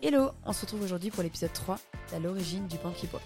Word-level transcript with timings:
Hello, 0.00 0.30
on 0.46 0.52
se 0.52 0.60
retrouve 0.60 0.82
aujourd'hui 0.82 1.10
pour 1.10 1.24
l'épisode 1.24 1.52
3, 1.52 1.76
à 2.14 2.20
l'origine 2.20 2.68
du 2.68 2.76
pain 2.78 2.92
qui 2.92 3.08
boit. 3.08 3.20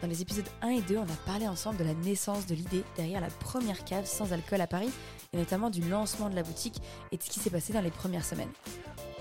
Dans 0.00 0.06
les 0.06 0.22
épisodes 0.22 0.46
1 0.62 0.68
et 0.68 0.80
2, 0.82 0.96
on 0.96 1.02
a 1.02 1.16
parlé 1.26 1.48
ensemble 1.48 1.76
de 1.76 1.82
la 1.82 1.94
naissance 1.94 2.46
de 2.46 2.54
l'idée 2.54 2.84
derrière 2.94 3.20
la 3.20 3.30
première 3.30 3.84
cave 3.84 4.06
sans 4.06 4.32
alcool 4.32 4.60
à 4.60 4.68
Paris, 4.68 4.90
et 5.32 5.36
notamment 5.36 5.70
du 5.70 5.80
lancement 5.80 6.30
de 6.30 6.36
la 6.36 6.44
boutique 6.44 6.80
et 7.10 7.16
de 7.16 7.22
ce 7.22 7.30
qui 7.30 7.40
s'est 7.40 7.50
passé 7.50 7.72
dans 7.72 7.80
les 7.80 7.90
premières 7.90 8.24
semaines. 8.24 8.52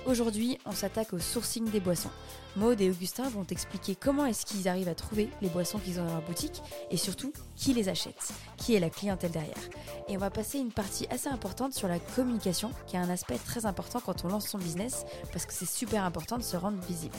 Aujourd'hui, 0.05 0.57
on 0.65 0.73
s'attaque 0.73 1.13
au 1.13 1.19
sourcing 1.19 1.69
des 1.69 1.79
boissons. 1.79 2.09
Maud 2.57 2.79
et 2.81 2.89
Augustin 2.89 3.29
vont 3.29 3.45
expliquer 3.49 3.95
comment 3.95 4.25
est-ce 4.25 4.45
qu'ils 4.45 4.67
arrivent 4.67 4.89
à 4.89 4.95
trouver 4.95 5.29
les 5.41 5.47
boissons 5.47 5.79
qu'ils 5.79 5.97
ont 6.01 6.05
dans 6.05 6.11
leur 6.11 6.21
boutique 6.21 6.61
et 6.91 6.97
surtout 6.97 7.31
qui 7.55 7.73
les 7.73 7.87
achète, 7.87 8.33
qui 8.57 8.75
est 8.75 8.81
la 8.81 8.89
clientèle 8.89 9.31
derrière. 9.31 9.69
Et 10.09 10.17
on 10.17 10.19
va 10.19 10.29
passer 10.29 10.59
une 10.59 10.73
partie 10.73 11.07
assez 11.09 11.29
importante 11.29 11.73
sur 11.73 11.87
la 11.87 11.99
communication, 11.99 12.71
qui 12.85 12.97
est 12.97 12.99
un 12.99 13.09
aspect 13.09 13.37
très 13.37 13.65
important 13.65 14.01
quand 14.05 14.25
on 14.25 14.27
lance 14.27 14.49
son 14.49 14.57
business, 14.57 15.05
parce 15.31 15.45
que 15.45 15.53
c'est 15.53 15.69
super 15.69 16.03
important 16.03 16.37
de 16.37 16.43
se 16.43 16.57
rendre 16.57 16.83
visible. 16.83 17.15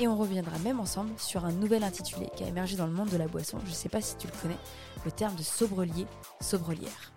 Et 0.00 0.08
on 0.08 0.16
reviendra 0.16 0.58
même 0.58 0.80
ensemble 0.80 1.12
sur 1.18 1.44
un 1.44 1.52
nouvel 1.52 1.84
intitulé 1.84 2.28
qui 2.36 2.42
a 2.42 2.48
émergé 2.48 2.76
dans 2.76 2.86
le 2.86 2.92
monde 2.92 3.10
de 3.10 3.16
la 3.16 3.28
boisson, 3.28 3.58
je 3.64 3.70
ne 3.70 3.74
sais 3.76 3.88
pas 3.88 4.00
si 4.00 4.16
tu 4.16 4.26
le 4.26 4.32
connais, 4.42 4.58
le 5.04 5.12
terme 5.12 5.36
de 5.36 5.42
sobrelier, 5.44 6.06
sobrelière. 6.40 7.12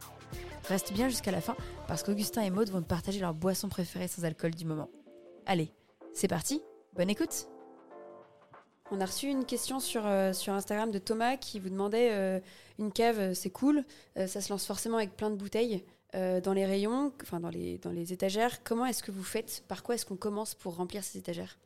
Reste 0.72 0.94
bien 0.94 1.10
jusqu'à 1.10 1.32
la 1.32 1.42
fin 1.42 1.58
parce 1.86 2.02
qu'Augustin 2.02 2.44
et 2.44 2.50
Maud 2.50 2.70
vont 2.70 2.82
partager 2.82 3.20
leur 3.20 3.34
boisson 3.34 3.68
préférée 3.68 4.08
sans 4.08 4.24
alcool 4.24 4.52
du 4.52 4.64
moment. 4.64 4.88
Allez, 5.46 5.70
c'est 6.14 6.30
parti, 6.30 6.62
bonne 6.96 7.10
écoute 7.10 7.48
on 8.90 9.00
a 9.00 9.06
reçu 9.06 9.28
une 9.28 9.46
question 9.46 9.80
sur, 9.80 10.06
euh, 10.06 10.34
sur 10.34 10.54
Instagram 10.54 10.92
de 10.92 11.00
Thomas 11.00 11.38
qui 11.38 11.60
vous 11.60 11.70
demandait 11.70 12.12
euh, 12.12 12.40
une 12.78 12.92
cave, 12.92 13.20
euh, 13.20 13.34
c'est 13.34 13.50
cool, 13.50 13.86
ça 14.18 14.42
se 14.42 14.50
lance 14.50 14.66
forcément 14.66 14.98
avec 14.98 15.16
plein 15.16 15.30
de 15.30 15.36
bouteilles 15.36 15.84
dans 16.14 16.52
les 16.54 16.66
rayons, 16.66 17.14
enfin 17.22 17.40
dans 17.40 17.50
les, 17.50 17.78
dans 17.78 17.92
les 17.92 18.12
étagères. 18.12 18.64
Comment 18.64 18.86
est-ce 18.86 19.02
que 19.02 19.12
vous 19.12 19.24
faites? 19.24 19.64
Par 19.70 19.82
quoi 19.82 19.96
est-ce 19.96 20.06
qu'on 20.06 20.18
commence 20.18 20.56
pour 20.56 20.76
remplir 20.76 21.06
ces 21.06 21.20
étagères? 21.20 21.58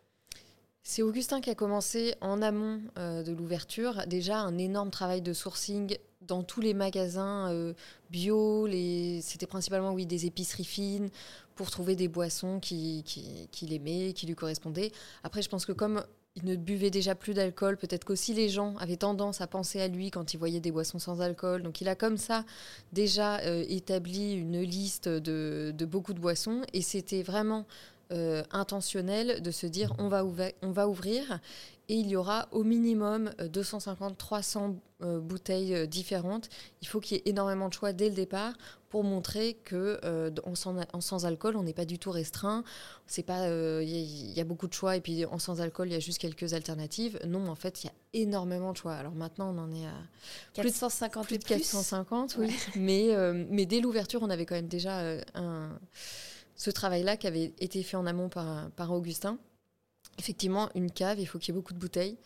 C'est 0.83 1.01
Augustin 1.01 1.41
qui 1.41 1.49
a 1.49 1.55
commencé 1.55 2.13
en 2.21 2.43
amont 2.43 2.79
de 2.95 3.31
l'ouverture 3.31 4.05
déjà 4.05 4.37
un 4.37 4.59
énorme 4.59 4.91
travail 4.91 5.23
de 5.23 5.33
sourcing 5.33 5.97
dans 6.27 6.43
tous 6.43 6.61
les 6.61 6.73
magasins 6.73 7.51
euh, 7.51 7.73
bio, 8.09 8.67
c'était 9.21 9.47
principalement 9.47 9.93
oui, 9.93 10.05
des 10.05 10.25
épiceries 10.25 10.65
fines 10.65 11.09
pour 11.55 11.71
trouver 11.71 11.95
des 11.95 12.07
boissons 12.07 12.59
qu'il 12.59 13.03
qui, 13.03 13.47
aimait, 13.71 14.13
qui 14.13 14.25
lui 14.25 14.35
correspondaient. 14.35 14.91
Après, 15.23 15.41
je 15.41 15.49
pense 15.49 15.65
que 15.65 15.71
comme 15.71 16.03
il 16.35 16.43
ne 16.43 16.57
buvait 16.57 16.89
déjà 16.89 17.15
plus 17.15 17.33
d'alcool, 17.33 17.77
peut-être 17.77 18.03
qu'aussi 18.03 18.33
les 18.33 18.49
gens 18.49 18.75
avaient 18.77 18.97
tendance 18.97 19.39
à 19.39 19.47
penser 19.47 19.79
à 19.79 19.87
lui 19.87 20.11
quand 20.11 20.33
ils 20.33 20.37
voyaient 20.37 20.59
des 20.59 20.71
boissons 20.71 20.99
sans 20.99 21.21
alcool. 21.21 21.63
Donc 21.63 21.79
il 21.79 21.87
a 21.87 21.95
comme 21.95 22.17
ça 22.17 22.43
déjà 22.91 23.39
euh, 23.39 23.63
établi 23.69 24.33
une 24.33 24.59
liste 24.61 25.07
de, 25.07 25.73
beaucoup 25.85 26.13
de 26.13 26.19
boissons 26.19 26.61
et 26.73 26.81
c'était 26.81 27.23
vraiment 27.23 27.65
euh, 28.11 28.43
intentionnel 28.51 29.41
de 29.41 29.51
se 29.51 29.65
dire 29.65 29.93
on 29.97 30.09
va 30.09 30.87
ouvrir 30.87 31.39
et 31.89 31.95
il 31.95 32.07
y 32.07 32.15
aura 32.15 32.47
au 32.51 32.63
minimum 32.63 33.29
250-300 33.39 34.57
euh, 34.57 34.73
euh, 35.03 35.19
bouteilles 35.19 35.87
différentes. 35.87 36.49
Il 36.81 36.87
faut 36.87 36.99
qu'il 36.99 37.17
y 37.17 37.19
ait 37.19 37.23
énormément 37.25 37.67
de 37.67 37.73
choix 37.73 37.93
dès 37.93 38.09
le 38.09 38.15
départ 38.15 38.53
pour 38.89 39.03
montrer 39.03 39.55
que 39.65 39.99
en, 40.45 41.01
sans, 41.01 41.25
alcool, 41.25 41.57
on 41.57 41.63
n'est 41.63 41.73
pas 41.73 41.85
du 41.85 41.99
tout 41.99 42.11
restreint. 42.11 42.63
C'est 43.07 43.23
pas 43.23 43.49
il 43.81 44.31
y, 44.31 44.39
a 44.39 44.45
beaucoup 44.45 44.67
de 44.67 44.73
choix 44.73 44.95
et 44.95 45.01
puis 45.01 45.25
en 45.25 45.37
sans 45.37 45.59
alcool, 45.59 45.89
il 45.89 45.93
y 45.93 45.97
a 45.97 45.99
juste 45.99 46.17
quelques 46.17 46.53
alternatives. 46.53 47.19
Non, 47.27 47.49
en 47.49 47.55
fait, 47.55 47.83
il 47.83 47.87
y 47.87 47.89
a 47.89 47.93
énormément 48.13 48.71
de 48.71 48.77
choix. 48.77 48.93
Alors 48.93 49.13
maintenant, 49.13 49.53
on 49.53 49.57
en 49.57 49.71
est 49.73 49.85
à 49.85 49.97
450 50.53 51.27
plus 51.27 51.39
de, 51.39 51.43
450, 51.43 52.37
oui. 52.39 52.55
mais 52.77 53.09
mais 53.49 53.65
dès 53.65 53.81
l'ouverture, 53.81 54.23
on 54.23 54.29
avait 54.29 54.45
quand 54.45 54.55
même 54.55 54.69
déjà 54.69 55.01
un 55.33 55.77
ce 56.55 56.71
travail-là 56.71 57.17
qui 57.17 57.27
avait 57.27 57.53
été 57.59 57.83
fait 57.83 57.97
en 57.97 58.05
amont 58.05 58.29
par, 58.29 58.69
par 58.71 58.91
Augustin. 58.91 59.37
Effectivement, 60.17 60.69
une 60.75 60.91
cave, 60.91 61.19
il 61.19 61.25
faut 61.25 61.39
qu'il 61.39 61.53
y 61.53 61.57
ait 61.57 61.59
beaucoup 61.59 61.73
de 61.73 61.79
bouteilles. 61.79 62.17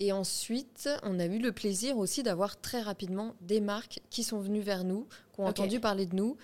Et 0.00 0.12
ensuite, 0.12 0.88
on 1.02 1.18
a 1.18 1.26
eu 1.26 1.38
le 1.38 1.50
plaisir 1.50 1.98
aussi 1.98 2.22
d'avoir 2.22 2.60
très 2.60 2.80
rapidement 2.80 3.34
des 3.40 3.60
marques 3.60 4.00
qui 4.10 4.22
sont 4.22 4.38
venues 4.38 4.60
vers 4.60 4.84
nous, 4.84 5.08
qui 5.34 5.40
ont 5.40 5.46
entendu 5.46 5.80
parler 5.80 6.06
de 6.06 6.14
nous. 6.14 6.36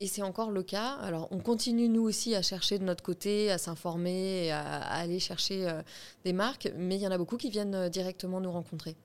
Et 0.00 0.06
c'est 0.06 0.22
encore 0.22 0.50
le 0.50 0.62
cas. 0.62 0.94
Alors, 1.00 1.28
on 1.30 1.38
continue, 1.38 1.88
nous 1.88 2.02
aussi, 2.02 2.34
à 2.34 2.42
chercher 2.42 2.78
de 2.78 2.84
notre 2.84 3.02
côté, 3.02 3.50
à 3.50 3.58
s'informer, 3.58 4.50
à, 4.50 4.80
aller 4.80 5.18
chercher 5.18 5.68
euh, 5.68 5.82
des 6.24 6.32
marques. 6.32 6.72
Mais 6.76 6.96
il 6.96 7.02
y 7.02 7.06
en 7.06 7.10
a 7.10 7.18
beaucoup 7.18 7.36
qui 7.36 7.50
viennent 7.50 7.74
euh, 7.74 7.88
directement 7.88 8.40
nous 8.40 8.52
rencontrer. 8.52 8.96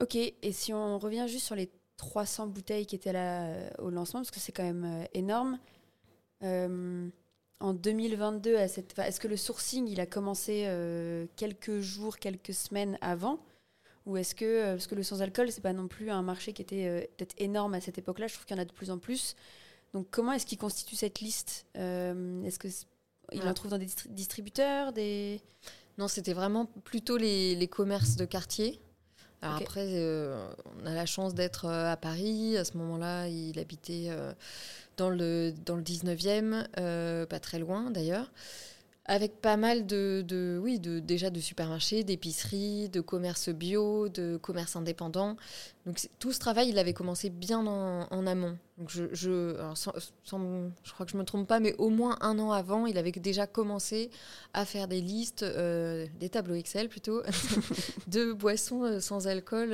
Ok. 0.00 0.14
Et 0.14 0.52
si 0.52 0.72
on 0.72 0.98
revient 0.98 1.26
juste 1.28 1.46
sur 1.46 1.56
les 1.56 1.70
300 1.96 2.48
bouteilles 2.48 2.86
qui 2.86 2.94
étaient 2.94 3.12
là 3.12 3.46
euh, 3.46 3.70
au 3.78 3.90
lancement, 3.90 4.20
parce 4.20 4.30
que 4.30 4.40
c'est 4.40 4.52
quand 4.52 4.64
même 4.64 5.06
énorme, 5.12 5.58
en 7.60 7.74
2022, 7.74 8.54
est-ce 8.54 9.20
que 9.20 9.28
le 9.28 9.36
sourcing, 9.36 9.86
il 9.86 10.00
a 10.00 10.06
commencé 10.06 10.64
euh, 10.66 11.26
quelques 11.36 11.80
jours, 11.80 12.18
quelques 12.18 12.54
semaines 12.54 12.98
avant? 13.00 13.38
Ou 14.06 14.16
est-ce 14.16 14.34
que, 14.34 14.44
euh, 14.44 14.72
parce 14.72 14.86
que 14.86 14.94
le 14.94 15.02
sans-alcool, 15.02 15.52
c'est 15.52 15.60
pas 15.60 15.72
non 15.72 15.86
plus 15.86 16.10
un 16.10 16.22
marché 16.22 16.52
qui 16.52 16.62
était 16.62 17.10
peut-être 17.16 17.34
énorme 17.38 17.74
à 17.74 17.80
cette 17.80 17.98
époque-là, 17.98 18.26
je 18.26 18.34
trouve 18.34 18.46
qu'il 18.46 18.56
y 18.56 18.58
en 18.58 18.62
a 18.62 18.66
de 18.66 18.72
plus 18.72 18.90
en 18.90 18.98
plus. 18.98 19.36
Donc 19.92 20.06
comment 20.10 20.32
est-ce 20.32 20.46
qu'il 20.46 20.58
constitue 20.58 20.96
cette 20.96 21.20
liste 21.20 21.66
Est-ce 21.74 22.58
que 22.58 22.68
il 23.32 23.46
en 23.46 23.54
trouve 23.54 23.70
dans 23.70 23.78
des 23.78 23.88
distributeurs 24.08 24.92
des... 24.92 25.40
Non, 25.98 26.08
c'était 26.08 26.32
vraiment 26.32 26.66
plutôt 26.66 27.16
les, 27.16 27.54
les 27.54 27.68
commerces 27.68 28.16
de 28.16 28.24
quartier. 28.24 28.80
Après, 29.42 29.88
on 30.82 30.86
a 30.86 30.94
la 30.94 31.06
chance 31.06 31.34
d'être 31.34 31.66
à 31.66 31.96
Paris. 31.96 32.56
À 32.56 32.64
ce 32.64 32.76
moment-là, 32.76 33.28
il 33.28 33.58
habitait 33.58 34.10
dans 35.00 35.10
le, 35.10 35.52
dans 35.64 35.76
le 35.76 35.82
19e, 35.82 36.66
euh, 36.78 37.24
pas 37.24 37.40
très 37.40 37.58
loin 37.58 37.90
d'ailleurs, 37.90 38.30
avec 39.10 39.40
pas 39.40 39.56
mal 39.56 39.86
de, 39.86 40.24
de, 40.24 40.60
oui, 40.62 40.78
de, 40.78 41.00
déjà 41.00 41.30
de 41.30 41.40
supermarchés, 41.40 42.04
d'épiceries, 42.04 42.88
de 42.88 43.00
commerces 43.00 43.48
bio, 43.48 44.08
de 44.08 44.36
commerces 44.36 44.76
indépendants. 44.76 45.36
Donc 45.84 45.98
tout 46.20 46.32
ce 46.32 46.38
travail, 46.38 46.68
il 46.68 46.78
avait 46.78 46.92
commencé 46.92 47.28
bien 47.28 47.66
en, 47.66 48.26
amont. 48.28 48.56
Donc 48.78 48.88
je, 48.88 49.56
crois 50.92 51.06
que 51.06 51.10
je 51.10 51.16
me 51.16 51.24
trompe 51.24 51.48
pas, 51.48 51.58
mais 51.58 51.74
au 51.78 51.90
moins 51.90 52.18
un 52.20 52.38
an 52.38 52.52
avant, 52.52 52.86
il 52.86 52.96
avait 52.98 53.10
déjà 53.10 53.48
commencé 53.48 54.10
à 54.54 54.64
faire 54.64 54.86
des 54.86 55.00
listes, 55.00 55.42
euh, 55.42 56.06
des 56.20 56.28
tableaux 56.28 56.54
Excel 56.54 56.88
plutôt, 56.88 57.20
de 58.06 58.32
boissons 58.32 58.84
euh, 58.84 59.00
sans 59.00 59.26
alcool 59.26 59.70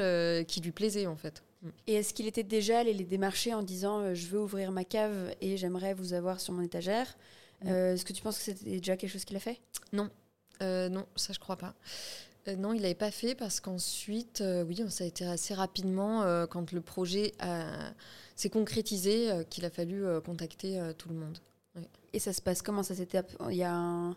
qui 0.46 0.62
lui 0.62 0.72
plaisaient 0.72 1.06
en 1.06 1.16
fait. 1.16 1.42
Et 1.86 1.94
est-ce 1.94 2.14
qu'il 2.14 2.26
était 2.26 2.42
déjà 2.42 2.80
allé 2.80 2.92
les 2.92 3.04
démarcher 3.04 3.54
en 3.54 3.62
disant 3.62 4.00
euh, 4.00 4.14
je 4.14 4.26
veux 4.26 4.40
ouvrir 4.40 4.72
ma 4.72 4.84
cave 4.84 5.34
et 5.40 5.56
j'aimerais 5.56 5.94
vous 5.94 6.12
avoir 6.12 6.40
sur 6.40 6.52
mon 6.52 6.62
étagère 6.62 7.16
euh, 7.64 7.94
Est-ce 7.94 8.04
que 8.04 8.12
tu 8.12 8.22
penses 8.22 8.38
que 8.38 8.44
c'était 8.44 8.64
déjà 8.78 8.96
quelque 8.96 9.10
chose 9.10 9.24
qu'il 9.24 9.36
a 9.36 9.40
fait? 9.40 9.60
Non, 9.92 10.10
euh, 10.62 10.88
non, 10.88 11.06
ça 11.16 11.32
je 11.32 11.38
crois 11.38 11.56
pas. 11.56 11.74
non, 12.58 12.72
il 12.72 12.82
l'avait 12.82 12.94
pas 12.94 13.10
fait 13.10 13.34
parce 13.34 13.60
qu'ensuite, 13.60 14.42
oui, 14.66 14.82
ça 14.88 15.04
a 15.04 15.06
été 15.06 15.26
assez 15.26 15.54
rapidement 15.54 16.46
quand 16.46 16.72
le 16.72 16.80
projet 16.80 17.32
s'est 18.36 18.50
concrétisé 18.50 19.30
qu'il 19.50 19.64
a 19.64 19.70
fallu 19.70 20.04
contacter 20.24 20.80
tout 20.98 21.08
le 21.08 21.16
monde. 21.16 21.38
Et 22.12 22.18
ça 22.18 22.32
se 22.32 22.40
passe 22.40 22.62
comment? 22.62 22.82
Ça 22.82 22.94
s'était 22.94 23.20
Il 23.50 23.56
y 23.56 23.62
a 23.62 23.74
un, 23.74 24.16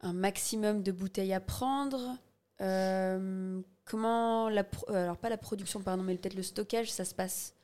un, 0.00 0.12
maximum 0.12 0.82
de 0.82 0.92
bouteilles 0.92 1.34
à 1.34 1.40
prendre. 1.40 2.16
Comment 3.86 4.48
la 4.48 4.64
euh, 4.88 5.04
alors 5.04 5.16
pas 5.16 5.28
la 5.28 5.38
production 5.38 5.80
pardon 5.80 6.02
mais 6.02 6.16
peut-être 6.16 6.34
le 6.34 6.42
stockage 6.42 6.90
ça 6.90 7.04
se 7.04 7.14
passe 7.14 7.54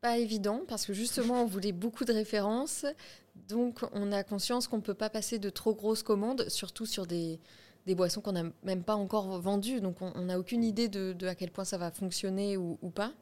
Pas 0.00 0.18
évident 0.18 0.62
parce 0.68 0.86
que 0.86 0.92
justement 0.92 1.42
on 1.42 1.46
voulait 1.46 1.72
beaucoup 1.72 2.04
de 2.04 2.12
références 2.12 2.86
donc 3.48 3.80
on 3.92 4.12
a 4.12 4.22
conscience 4.22 4.68
qu'on 4.68 4.76
ne 4.76 4.82
peut 4.82 4.94
pas 4.94 5.10
passer 5.10 5.38
de 5.40 5.50
trop 5.50 5.74
grosses 5.74 6.04
commandes 6.04 6.48
surtout 6.48 6.86
sur 6.86 7.06
des, 7.06 7.40
des 7.86 7.96
boissons 7.96 8.20
qu'on 8.20 8.32
n'a 8.32 8.44
même 8.62 8.84
pas 8.84 8.94
encore 8.94 9.40
vendues 9.40 9.80
donc 9.80 10.00
on 10.00 10.20
n'a 10.22 10.38
aucune 10.38 10.62
idée 10.62 10.88
de, 10.88 11.16
à 11.26 11.34
quel 11.34 11.50
point 11.50 11.64
ça 11.64 11.78
va 11.78 11.90
fonctionner 11.90 12.56
ou, 12.56 12.76
pas. 12.94 13.12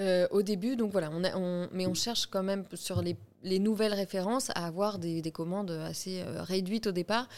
Euh, 0.00 0.26
au 0.32 0.42
début, 0.42 0.74
donc 0.74 0.90
voilà, 0.90 1.08
on, 1.12 1.68
mais 1.72 1.86
on 1.86 1.94
cherche 1.94 2.26
quand 2.26 2.42
même 2.42 2.64
sur 2.74 3.00
les, 3.00 3.16
les 3.44 3.60
nouvelles 3.60 3.94
références 3.94 4.50
à 4.50 4.66
avoir 4.66 4.98
des, 4.98 5.22
des 5.22 5.30
commandes 5.30 5.70
assez 5.70 6.22
euh, 6.22 6.42
réduites 6.42 6.88
au 6.88 6.92
départ, 6.92 7.28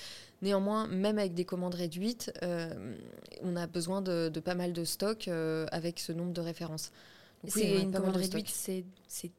Néanmoins, 0.42 0.86
même 0.86 1.18
avec 1.18 1.32
des 1.34 1.44
commandes 1.46 1.74
réduites, 1.74 2.32
euh, 2.42 2.96
on 3.42 3.56
a 3.56 3.66
besoin 3.66 4.02
de, 4.02 4.28
pas 4.44 4.54
mal 4.54 4.72
de 4.72 4.84
stock 4.84 5.28
euh, 5.28 5.66
avec 5.72 5.98
ce 5.98 6.12
nombre 6.12 6.32
de 6.32 6.40
références. 6.42 6.92
C'est 7.46 7.82
une 7.82 7.92
commande 7.92 8.16
réduite, 8.16 8.48
c'est 8.48 8.84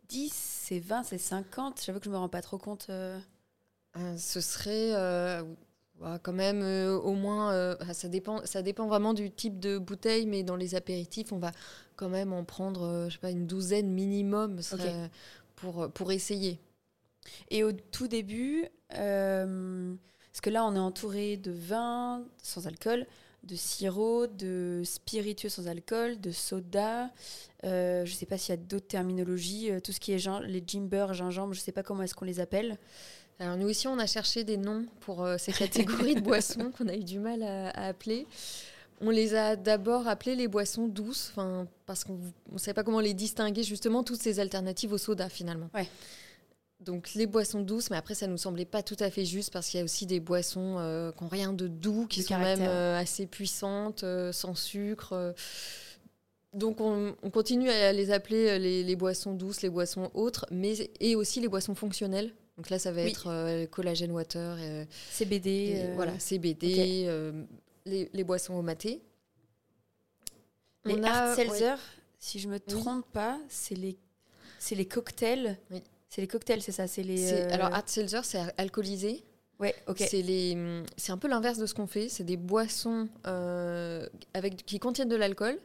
10, 0.10 0.32
c'est 0.34 0.80
20, 0.80 1.04
c'est 1.04 1.18
50 1.18 1.82
J'avoue 1.86 2.00
que 2.00 2.06
je 2.06 2.10
ne 2.10 2.16
me 2.16 2.20
rends 2.20 2.30
pas 2.30 2.42
trop 2.42 2.58
compte. 2.58 2.88
Euh. 2.90 3.20
ce 4.18 4.42
serait 4.42 4.94
quand 6.24 6.34
même 6.34 6.62
au 6.62 7.14
moins, 7.14 7.76
ça, 7.94 8.08
dépend, 8.08 8.46
ça 8.46 8.62
dépend 8.62 8.88
vraiment 8.88 9.14
du 9.14 9.32
type 9.32 9.60
de 9.60 9.78
bouteille, 9.78 10.26
mais 10.26 10.44
dans 10.44 10.56
les 10.56 10.76
apéritifs, 10.76 11.32
on 11.32 11.40
va 11.40 11.52
quand 11.96 12.10
même 12.10 12.34
en 12.34 12.44
prendre 12.44 13.08
je 13.10 13.14
sais 13.14 13.20
pas, 13.20 13.32
une 13.32 13.48
douzaine 13.48 13.92
minimum 13.92 14.60
pour, 15.56 15.92
pour 15.92 16.12
essayer. 16.12 16.60
Et 17.50 17.64
au 17.64 17.72
tout 17.72 18.08
début, 18.08 18.68
parce 20.38 20.42
que 20.42 20.50
là, 20.52 20.66
on 20.66 20.76
est 20.76 20.80
entouré 20.80 21.36
de 21.36 21.52
vin 21.52 22.24
sans 22.44 22.68
alcool, 22.68 23.08
de 23.48 23.56
sirop, 23.56 24.28
de 24.28 24.82
spiritueux 24.84 25.50
sans 25.50 25.68
alcool, 25.68 26.20
de 26.20 26.32
soda. 26.32 27.10
Euh, 27.64 28.06
je 28.06 28.12
ne 28.12 28.16
sais 28.16 28.26
pas 28.26 28.38
s'il 28.38 28.54
y 28.54 28.58
a 28.58 28.62
d'autres 28.62 28.88
terminologies. 28.88 29.72
Euh, 29.72 29.80
tout 29.80 29.92
ce 29.92 30.00
qui 30.00 30.12
est 30.12 30.30
les 30.46 30.64
gimber, 30.66 31.08
gingembre, 31.14 31.54
je 31.54 31.60
ne 31.60 31.64
sais 31.64 31.72
pas 31.72 31.84
comment 31.84 32.04
est-ce 32.04 32.16
qu'on 32.16 32.26
les 32.26 32.40
appelle. 32.40 32.78
Alors 33.40 33.56
nous 33.56 33.70
aussi, 33.70 33.88
on 33.88 34.00
a 34.00 34.08
cherché 34.08 34.44
des 34.44 34.58
noms 34.58 34.86
pour 35.02 35.24
euh, 35.24 35.38
ces 35.38 35.54
catégories 35.54 36.16
de 36.16 36.22
boissons 36.22 36.72
qu'on 36.78 36.88
a 36.88 36.96
eu 36.96 37.04
du 37.04 37.20
mal 37.20 37.44
à, 37.44 37.70
à 37.70 37.88
appeler. 37.88 38.28
On 39.00 39.12
les 39.12 39.36
a 39.36 39.56
d'abord 39.56 40.08
appelées 40.08 40.36
les 40.36 40.48
boissons 40.48 40.88
douces, 40.88 41.32
parce 41.86 42.04
qu'on 42.04 42.20
ne 42.52 42.58
savait 42.58 42.74
pas 42.74 42.84
comment 42.84 43.00
les 43.00 43.14
distinguer, 43.14 43.62
justement, 43.62 44.04
toutes 44.04 44.20
ces 44.20 44.40
alternatives 44.40 44.92
au 44.92 44.98
soda, 44.98 45.30
finalement. 45.30 45.70
Ouais. 45.76 45.88
Donc 46.80 47.14
les 47.16 47.26
boissons 47.26 47.62
douces, 47.62 47.90
mais 47.90 47.98
après, 47.98 48.14
ça 48.14 48.28
nous 48.28 48.38
semblait 48.38 48.66
pas 48.66 48.84
tout 48.84 48.96
à 49.00 49.10
fait 49.10 49.26
juste, 49.26 49.52
parce 49.52 49.68
qu'il 49.68 49.80
y 49.80 49.82
a 49.82 49.84
aussi 49.84 50.06
des 50.06 50.20
boissons 50.20 50.76
euh, 50.78 51.12
qui 51.12 51.24
n'ont 51.24 51.30
rien 51.30 51.52
de 51.54 51.68
doux, 51.68 52.06
qui 52.08 52.20
De 52.20 52.26
sont 52.26 52.30
caractère. 52.30 52.58
même 52.60 52.70
euh, 52.70 52.98
assez 53.00 53.26
puissantes, 53.26 54.04
euh, 54.04 54.32
sans 54.32 54.54
sucre. 54.54 55.14
euh. 55.14 55.34
Donc 56.54 56.80
on, 56.80 57.16
on 57.24 57.30
continue 57.32 57.70
à 57.70 57.92
les 57.94 58.12
appeler 58.12 58.58
les, 58.60 58.84
les 58.84 58.96
boissons 58.96 59.34
douces, 59.34 59.62
les 59.64 59.70
boissons 59.70 60.12
autres, 60.14 60.46
mais 60.52 60.76
et 61.00 61.16
aussi 61.16 61.40
les 61.42 61.48
boissons 61.48 61.76
fonctionnelles. 61.76 62.34
Donc 62.58 62.70
là, 62.70 62.80
ça 62.80 62.92
va 62.92 63.04
Oui. 63.04 63.10
être 63.12 63.66
collagène 63.68 64.12
water, 64.12 64.58
CBD. 65.12 65.50
et 65.50 65.94
voilà, 65.96 66.18
CBD, 66.20 66.68
ok. 66.68 66.80
euh, 67.10 67.44
les, 67.86 68.10
les 68.14 68.24
boissons 68.24 68.54
au 68.56 68.62
maté. 68.64 69.02
Les 70.86 70.94
On 70.96 71.04
a- 71.04 71.10
hard 71.12 71.38
ouais. 71.38 71.46
seltzer, 71.46 71.76
si 72.20 72.40
je 72.40 72.48
me 72.48 72.60
trompe 72.60 73.06
pas, 73.12 73.40
c'est 73.50 73.76
les, 73.76 73.98
c'est 74.58 74.74
les 74.76 74.86
cocktails. 74.88 75.58
Oui. 75.70 75.84
C'est 76.10 76.22
les 76.22 76.28
cocktails, 76.28 76.62
c'est 76.62 76.72
ça. 76.72 76.88
C'est 76.88 77.04
les. 77.04 77.34
Euh, 77.34 77.50
Alors, 77.52 77.74
hard 77.74 77.88
seltzer, 77.88 78.22
c'est 78.24 78.40
alcoolisé. 78.58 79.24
ouais, 79.60 79.76
ok. 79.88 79.98
C'est 80.00 80.22
les, 80.22 80.54
hum, 80.54 80.84
c'est 80.96 81.12
un 81.12 81.18
peu 81.18 81.28
l'inverse 81.28 81.58
de 81.58 81.66
ce 81.66 81.74
qu'on 81.74 81.88
fait. 81.88 82.10
C'est 82.10 82.24
des 82.24 82.38
boissons 82.38 83.08
euh, 83.26 84.08
avec, 84.34 84.66
qui 84.66 84.80
contiennent 84.80 85.10
de 85.10 85.16
l'alcool, 85.16 85.60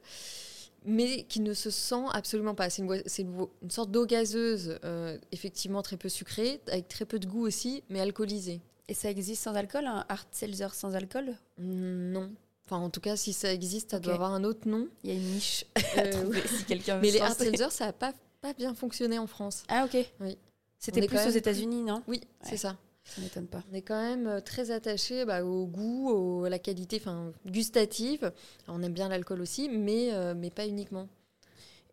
mais 0.85 1.25
qui 1.25 1.41
ne 1.41 1.55
se 1.55 1.71
sent 1.71 2.05
absolument 2.13 2.55
pas. 2.55 2.71
C'est 2.71 2.83
une, 2.83 3.03
c'est 3.07 3.23
une, 3.23 3.47
une 3.63 3.71
sorte 3.71 3.91
d'eau 3.91 4.07
gazeuse, 4.07 4.79
euh, 4.85 5.17
effectivement 5.31 5.83
très 5.83 5.97
peu 5.97 6.09
sucrée, 6.09 6.61
avec 6.69 6.89
très 6.89 7.05
peu 7.05 7.19
de 7.19 7.27
goût 7.27 7.47
aussi, 7.47 7.85
mais 7.89 8.01
alcoolisée. 8.01 8.61
Et 8.89 8.95
ça 8.95 9.09
existe 9.09 9.45
sans 9.45 9.55
alcool, 9.55 9.87
un 9.87 10.05
hard 10.09 10.27
seltzer 10.33 10.69
sans 10.75 10.95
alcool? 10.95 11.35
Non. 11.59 12.33
Enfin, 12.67 12.79
en 12.79 12.91
tout 12.91 13.01
cas, 13.01 13.17
si 13.17 13.33
ça 13.33 13.53
existe, 13.53 13.93
ça 13.93 14.01
doit 14.01 14.15
avoir 14.15 14.33
un 14.33 14.45
autre 14.45 14.69
nom. 14.69 14.89
Il 15.05 15.11
y 15.11 15.13
a 15.13 15.17
une 15.17 15.33
niche 15.35 15.65
à 15.97 16.09
trouver 16.09 16.43
si 16.47 16.65
quelqu'un 16.65 16.97
veut 16.97 17.03
mais 17.03 17.11
les 17.11 17.21
hard 17.21 17.71
ça 17.71 17.87
n'a 17.87 17.93
pas, 17.93 18.13
pas 18.43 18.53
bien 18.53 18.75
fonctionné 18.75 19.19
en 19.19 19.27
France. 19.27 19.63
Ah 19.69 19.85
ok. 19.87 19.97
Oui. 20.21 20.37
C'était 20.79 21.07
plus 21.07 21.27
aux 21.27 21.31
États-Unis, 21.31 21.83
non? 21.83 22.03
Oui, 22.09 22.21
Ouais. 22.23 22.29
c'est 22.51 22.57
ça. 22.57 22.77
Ça 23.05 23.21
m'étonne 23.21 23.47
pas. 23.47 23.63
On 23.71 23.75
est 23.75 23.83
quand 23.83 24.01
même 24.01 24.27
euh, 24.27 24.41
très 24.41 24.71
attaché 24.71 25.25
bah, 25.25 25.45
au 25.45 25.67
goût, 25.67 26.11
au- 26.11 26.45
à 26.45 26.51
la 26.51 26.59
qualité 26.59 26.99
enfin, 27.01 27.33
gustative. 27.47 28.25
Alors, 28.67 28.79
on 28.79 28.83
aime 28.83 28.93
bien 28.93 29.09
l'alcool 29.09 29.41
aussi, 29.41 29.69
mais, 29.69 30.13
euh, 30.13 30.35
mais 30.37 30.51
pas 30.51 30.67
uniquement. 30.67 31.09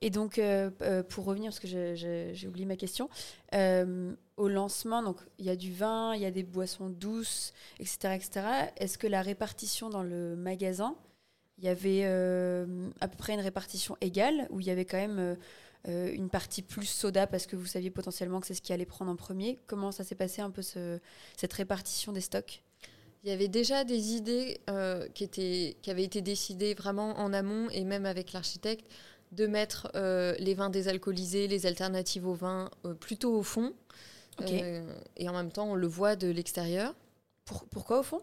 Et 0.02 0.10
donc, 0.12 0.40
euh, 0.40 0.70
pour 1.10 1.26
revenir, 1.26 1.50
parce 1.52 1.60
que 1.60 1.68
j'ai 1.68 2.48
oublié 2.48 2.66
ma 2.66 2.78
question, 2.78 3.10
euh, 3.54 4.14
au 4.38 4.48
lancement, 4.48 5.04
donc 5.04 5.18
il 5.40 5.46
y 5.46 5.50
a 5.50 5.56
du 5.58 5.74
vin, 5.74 6.16
il 6.16 6.22
y 6.22 6.26
a 6.26 6.32
des 6.32 6.44
boissons 6.44 6.90
douces, 6.90 7.54
etc., 7.80 8.16
etc. 8.16 8.42
Est-ce 8.78 8.98
que 8.98 9.08
la 9.08 9.22
répartition 9.22 9.90
dans 9.90 10.04
le 10.04 10.36
magasin, 10.38 10.96
il 11.58 11.66
y 11.66 11.68
avait 11.68 12.06
à 12.06 13.08
peu 13.10 13.18
près 13.18 13.34
une 13.34 13.42
répartition 13.42 13.98
égale, 14.00 14.48
ou 14.52 14.62
il 14.62 14.68
y 14.68 14.72
avait 14.72 14.86
quand 14.86 14.98
même 14.98 15.36
euh, 15.88 16.12
une 16.14 16.30
partie 16.30 16.62
plus 16.62 16.86
soda 16.86 17.26
parce 17.28 17.48
que 17.48 17.56
vous 17.56 17.66
saviez 17.66 17.90
potentiellement 17.90 18.40
que 18.42 18.48
c'est 18.48 18.54
ce 18.54 18.62
qui 18.62 18.74
allait 18.74 18.86
prendre 18.86 19.10
en 19.12 19.16
premier 19.16 19.60
Comment 19.68 19.92
ça 19.92 20.04
s'est 20.04 20.16
passé 20.16 20.42
un 20.42 20.52
peu 20.52 20.62
ce- 20.62 21.00
cette 21.38 21.54
répartition 21.54 22.12
des 22.12 22.22
stocks? 22.22 22.62
Il 23.24 23.30
y 23.30 23.34
avait 23.34 23.48
déjà 23.50 23.84
des 23.84 24.14
idées 24.14 24.60
euh, 24.70 25.08
qui, 25.10 25.24
étaient, 25.26 25.78
qui 25.82 25.92
avaient 25.92 26.04
été 26.06 26.22
décidées 26.22 26.74
vraiment 26.74 27.12
en 27.18 27.34
amont 27.34 27.70
et 27.72 27.84
même 27.84 28.06
avec 28.06 28.32
l'architecte 28.34 28.86
de 29.32 29.46
mettre 29.46 29.92
euh, 29.96 30.34
les 30.40 30.54
vins 30.54 30.70
désalcoolisés, 30.70 31.48
les 31.48 31.66
alternatives 31.66 32.26
aux 32.28 32.34
vins 32.34 32.70
euh, 32.86 32.94
plutôt 32.94 33.34
au 33.36 33.44
fond. 33.44 33.74
Et 35.18 35.28
en 35.28 35.34
même 35.34 35.52
temps, 35.52 35.70
on 35.72 35.76
le 35.76 35.86
voit 35.88 36.16
de 36.16 36.28
l'extérieur. 36.30 36.96
Pour- 37.46 37.66
Pourquoi 37.66 38.00
au 38.00 38.04
fond? 38.04 38.22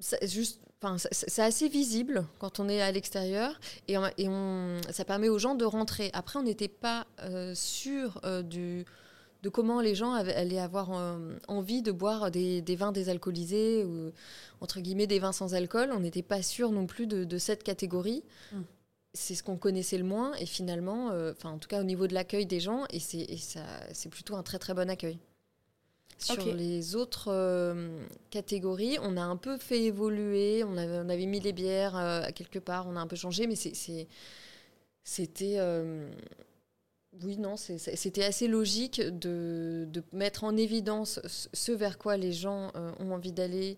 Ça- 0.00 0.18
juste, 0.26 0.60
enfin, 0.82 0.96
c'est 1.12 1.42
assez 1.42 1.68
visible 1.68 2.26
quand 2.38 2.58
on 2.58 2.68
est 2.68 2.80
à 2.82 2.90
l'extérieur 2.90 3.58
et, 3.86 3.96
on, 3.96 4.04
et 4.18 4.28
on- 4.28 4.80
ça 4.90 5.04
permet 5.04 5.28
aux 5.28 5.38
gens 5.38 5.54
de 5.54 5.64
rentrer. 5.64 6.10
Après, 6.12 6.38
on 6.38 6.42
n'était 6.42 6.68
pas 6.68 7.06
euh, 7.20 7.54
sûr 7.54 8.20
euh, 8.24 8.42
du, 8.42 8.84
de 9.42 9.48
comment 9.48 9.80
les 9.80 9.94
gens 9.94 10.12
allaient 10.12 10.58
avoir 10.58 10.90
euh, 10.92 11.36
envie 11.46 11.82
de 11.82 11.92
boire 11.92 12.30
des, 12.32 12.60
des 12.62 12.74
vins 12.76 12.90
désalcoolisés 12.92 13.84
ou 13.84 14.10
entre 14.60 14.80
guillemets 14.80 15.06
des 15.06 15.20
vins 15.20 15.32
sans 15.32 15.54
alcool. 15.54 15.90
On 15.92 16.00
n'était 16.00 16.22
pas 16.22 16.42
sûr 16.42 16.72
non 16.72 16.86
plus 16.86 17.06
de, 17.06 17.24
de 17.24 17.38
cette 17.38 17.62
catégorie. 17.62 18.24
Mm. 18.52 18.60
C'est 19.14 19.34
ce 19.34 19.42
qu'on 19.42 19.58
connaissait 19.58 19.98
le 19.98 20.04
moins 20.04 20.32
et 20.34 20.46
finalement, 20.46 21.08
enfin 21.32 21.50
en 21.50 21.58
tout 21.58 21.68
cas 21.68 21.80
au 21.80 21.84
niveau 21.84 22.06
de 22.06 22.14
l'accueil 22.14 22.46
des 22.46 22.60
gens, 22.60 22.86
et 22.88 22.98
c'est 22.98 24.08
plutôt 24.08 24.36
un 24.36 24.42
très 24.42 24.58
très 24.58 24.72
bon 24.72 24.88
accueil. 24.88 25.18
Sur 26.22 26.36
les 26.54 26.94
autres 26.94 27.28
euh, 27.32 28.04
catégories, 28.30 28.98
on 29.02 29.16
a 29.16 29.22
un 29.22 29.36
peu 29.36 29.56
fait 29.58 29.82
évoluer. 29.82 30.62
On 30.64 30.76
avait, 30.76 30.98
on 30.98 31.08
avait 31.08 31.26
mis 31.26 31.40
les 31.40 31.52
bières 31.52 31.96
euh, 31.96 32.22
à 32.22 32.32
quelque 32.32 32.58
part, 32.58 32.86
on 32.86 32.96
a 32.96 33.00
un 33.00 33.06
peu 33.06 33.16
changé, 33.16 33.46
mais 33.46 33.56
c'était. 33.56 34.06
euh, 35.58 36.08
oui, 37.22 37.36
non, 37.36 37.56
c'était 37.58 38.24
assez 38.24 38.48
logique 38.48 39.00
de, 39.02 39.86
de 39.90 40.02
mettre 40.12 40.44
en 40.44 40.56
évidence 40.56 41.20
ce- 41.52 41.72
vers 41.72 41.98
quoi 41.98 42.16
les 42.16 42.32
gens 42.32 42.72
euh, 42.74 42.90
ont 43.00 43.12
envie 43.12 43.32
d'aller 43.32 43.76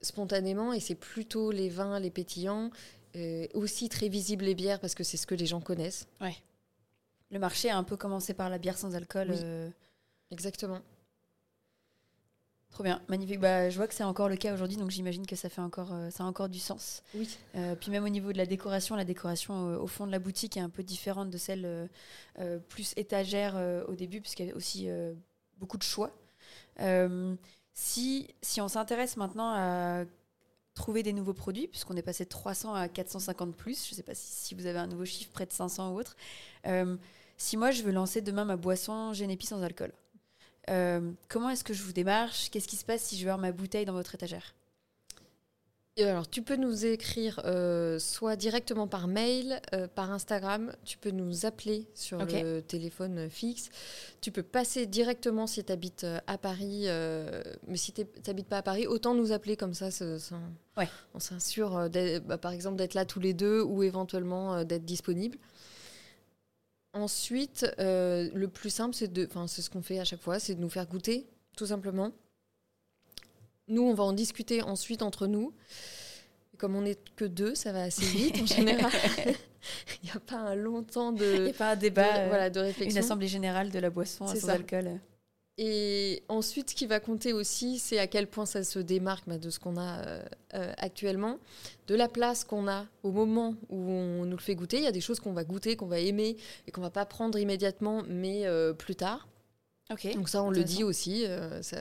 spontanément, 0.00 0.72
et 0.72 0.78
c'est 0.78 0.94
plutôt 0.94 1.50
les 1.50 1.68
vins, 1.70 1.98
les 1.98 2.10
pétillants, 2.10 2.70
aussi 3.54 3.88
très 3.88 4.08
visibles 4.08 4.44
les 4.44 4.54
bières, 4.54 4.78
parce 4.78 4.94
que 4.94 5.02
c'est 5.02 5.16
ce 5.16 5.26
que 5.26 5.34
les 5.34 5.46
gens 5.46 5.60
connaissent. 5.60 6.06
Le 7.32 7.40
marché 7.40 7.68
a 7.68 7.76
un 7.76 7.82
peu 7.82 7.96
commencé 7.96 8.32
par 8.32 8.48
la 8.48 8.58
bière 8.58 8.78
sans 8.78 8.94
alcool. 8.94 9.30
Oui. 9.32 9.40
Exactement. 10.30 10.78
Trop 12.70 12.84
bien, 12.84 13.00
magnifique. 13.08 13.40
Bah, 13.40 13.70
je 13.70 13.76
vois 13.76 13.88
que 13.88 13.94
c'est 13.94 14.04
encore 14.04 14.28
le 14.28 14.36
cas 14.36 14.52
aujourd'hui, 14.52 14.76
donc 14.76 14.90
j'imagine 14.90 15.26
que 15.26 15.36
ça 15.36 15.48
fait 15.48 15.60
encore, 15.60 15.92
euh, 15.92 16.10
ça 16.10 16.24
a 16.24 16.26
encore 16.26 16.48
du 16.48 16.58
sens. 16.58 17.02
Oui. 17.14 17.28
Euh, 17.56 17.74
puis 17.74 17.90
même 17.90 18.04
au 18.04 18.08
niveau 18.08 18.32
de 18.32 18.38
la 18.38 18.46
décoration, 18.46 18.94
la 18.94 19.04
décoration 19.04 19.70
euh, 19.70 19.78
au 19.78 19.86
fond 19.86 20.06
de 20.06 20.12
la 20.12 20.18
boutique 20.18 20.56
est 20.56 20.60
un 20.60 20.68
peu 20.68 20.82
différente 20.82 21.30
de 21.30 21.38
celle 21.38 21.88
plus 22.68 22.92
étagère 22.96 23.56
au 23.88 23.94
début, 23.94 24.20
puisqu'il 24.20 24.46
y 24.46 24.48
avait 24.48 24.56
aussi 24.56 24.88
beaucoup 25.56 25.78
de 25.78 25.82
choix. 25.82 26.12
Si, 27.72 28.28
si 28.42 28.60
on 28.60 28.68
s'intéresse 28.68 29.16
maintenant 29.16 29.52
à 29.54 30.04
trouver 30.74 31.02
des 31.02 31.12
nouveaux 31.12 31.34
produits, 31.34 31.66
puisqu'on 31.68 31.96
est 31.96 32.02
passé 32.02 32.24
de 32.24 32.28
300 32.28 32.74
à 32.74 32.88
450 32.88 33.56
plus, 33.56 33.86
je 33.86 33.92
ne 33.92 33.96
sais 33.96 34.02
pas 34.02 34.14
si, 34.14 34.26
si 34.30 34.54
vous 34.54 34.66
avez 34.66 34.78
un 34.78 34.86
nouveau 34.86 35.04
chiffre 35.04 35.30
près 35.32 35.46
de 35.46 35.52
500 35.52 35.92
ou 35.92 35.98
autre, 35.98 36.16
si 37.36 37.56
moi 37.56 37.70
je 37.70 37.82
veux 37.82 37.92
lancer 37.92 38.20
demain 38.20 38.44
ma 38.44 38.56
boisson 38.56 39.12
Génépi 39.12 39.46
sans 39.46 39.62
alcool, 39.62 39.92
euh, 40.68 41.00
comment 41.28 41.50
est-ce 41.50 41.64
que 41.64 41.74
je 41.74 41.82
vous 41.82 41.92
démarche? 41.92 42.50
Qu'est-ce 42.50 42.68
qui 42.68 42.76
se 42.76 42.84
passe 42.84 43.02
si 43.02 43.16
je 43.16 43.24
veux 43.24 43.30
avoir 43.30 43.38
ma 43.40 43.52
bouteille 43.52 43.84
dans 43.84 43.92
votre 43.92 44.14
étagère? 44.14 44.54
Alors, 46.00 46.30
tu 46.30 46.42
peux 46.42 46.54
nous 46.54 46.86
écrire 46.86 47.40
euh, 47.44 47.98
soit 47.98 48.36
directement 48.36 48.86
par 48.86 49.08
mail, 49.08 49.60
euh, 49.74 49.88
par 49.88 50.12
Instagram, 50.12 50.72
tu 50.84 50.96
peux 50.96 51.10
nous 51.10 51.44
appeler 51.44 51.88
sur 51.94 52.18
le 52.24 52.60
téléphone 52.60 53.28
fixe, 53.28 53.68
tu 54.20 54.30
peux 54.30 54.44
passer 54.44 54.86
directement 54.86 55.48
si 55.48 55.64
tu 55.64 55.72
habites 55.72 56.06
à 56.28 56.38
Paris, 56.38 56.82
euh, 56.84 57.42
mais 57.66 57.76
si 57.76 57.92
tu 57.92 58.04
n'habites 58.28 58.46
pas 58.46 58.58
à 58.58 58.62
Paris, 58.62 58.86
autant 58.86 59.14
nous 59.14 59.32
appeler 59.32 59.56
comme 59.56 59.74
ça, 59.74 59.88
Ouais. 60.76 60.88
on 61.14 61.18
s'assure, 61.18 61.88
bah, 62.26 62.38
par 62.38 62.52
exemple, 62.52 62.76
d'être 62.76 62.94
là 62.94 63.04
tous 63.04 63.18
les 63.18 63.34
deux 63.34 63.60
ou 63.60 63.82
éventuellement 63.82 64.62
d'être 64.62 64.84
disponible. 64.84 65.36
Ensuite, 66.98 67.64
euh, 67.78 68.28
le 68.34 68.48
plus 68.48 68.70
simple, 68.70 68.94
c'est 68.94 69.12
de, 69.12 69.24
enfin, 69.26 69.46
c'est 69.46 69.62
ce 69.62 69.70
qu'on 69.70 69.82
fait 69.82 70.00
à 70.00 70.04
chaque 70.04 70.20
fois, 70.20 70.38
c'est 70.40 70.54
de 70.56 70.60
nous 70.60 70.68
faire 70.70 70.86
goûter, 70.86 71.26
tout 71.56 71.66
simplement. 71.66 72.10
Nous, 73.68 73.82
on 73.82 73.94
va 73.94 74.02
en 74.04 74.12
discuter 74.12 74.62
ensuite 74.62 75.02
entre 75.02 75.26
nous. 75.26 75.52
Comme 76.56 76.74
on 76.74 76.82
n'est 76.82 76.96
que 77.14 77.24
deux, 77.24 77.54
ça 77.54 77.70
va 77.70 77.82
assez 77.84 78.04
vite 78.04 78.40
en 78.42 78.46
général. 78.56 78.90
Il 80.02 80.04
n'y 80.06 80.10
a 80.10 80.18
pas 80.18 80.36
un 80.38 80.54
long 80.56 80.82
temps 80.82 81.14
Il 81.14 81.22
n'y 81.22 81.38
de, 81.38 81.50
a 81.50 81.52
pas 81.52 81.70
un 81.72 81.76
de- 81.76 81.80
débat, 81.82 82.16
euh, 82.16 82.28
voilà, 82.28 82.50
de 82.50 82.58
une 82.60 82.66
réflexion. 82.66 83.00
assemblée 83.00 83.28
générale 83.28 83.70
de 83.70 83.78
la 83.78 83.90
boisson 83.90 84.26
sans 84.26 84.34
ça. 84.34 84.52
alcool. 84.54 84.98
Et 85.60 86.22
ensuite, 86.28 86.70
ce 86.70 86.74
qui 86.76 86.86
va 86.86 87.00
compter 87.00 87.32
aussi, 87.32 87.80
c'est 87.80 87.98
à 87.98 88.06
quel 88.06 88.28
point 88.28 88.46
ça 88.46 88.62
se 88.62 88.78
démarque 88.78 89.24
bah, 89.26 89.38
de 89.38 89.50
ce 89.50 89.58
qu'on 89.58 89.76
a 89.76 89.98
euh, 90.06 90.22
euh, 90.54 90.72
actuellement, 90.78 91.38
de 91.88 91.96
la 91.96 92.08
place 92.08 92.44
qu'on 92.44 92.68
a 92.68 92.86
au 93.02 93.10
moment 93.10 93.56
où 93.68 93.90
on 93.90 94.24
nous 94.24 94.36
le 94.36 94.42
fait 94.42 94.54
goûter. 94.54 94.76
Il 94.76 94.84
y 94.84 94.86
a 94.86 94.92
des 94.92 95.00
choses 95.00 95.18
qu'on 95.18 95.32
va 95.32 95.42
goûter, 95.42 95.74
qu'on 95.74 95.88
va 95.88 95.98
aimer 95.98 96.36
et 96.68 96.70
qu'on 96.70 96.80
va 96.80 96.90
pas 96.90 97.04
prendre 97.04 97.36
immédiatement, 97.36 98.04
mais 98.08 98.46
euh, 98.46 98.72
plus 98.72 98.94
tard. 98.94 99.26
Ok. 99.90 100.14
Donc 100.14 100.28
ça, 100.28 100.44
on 100.44 100.50
le 100.50 100.62
dit 100.62 100.84
aussi. 100.84 101.26
euh, 101.26 101.60
ça, 101.62 101.78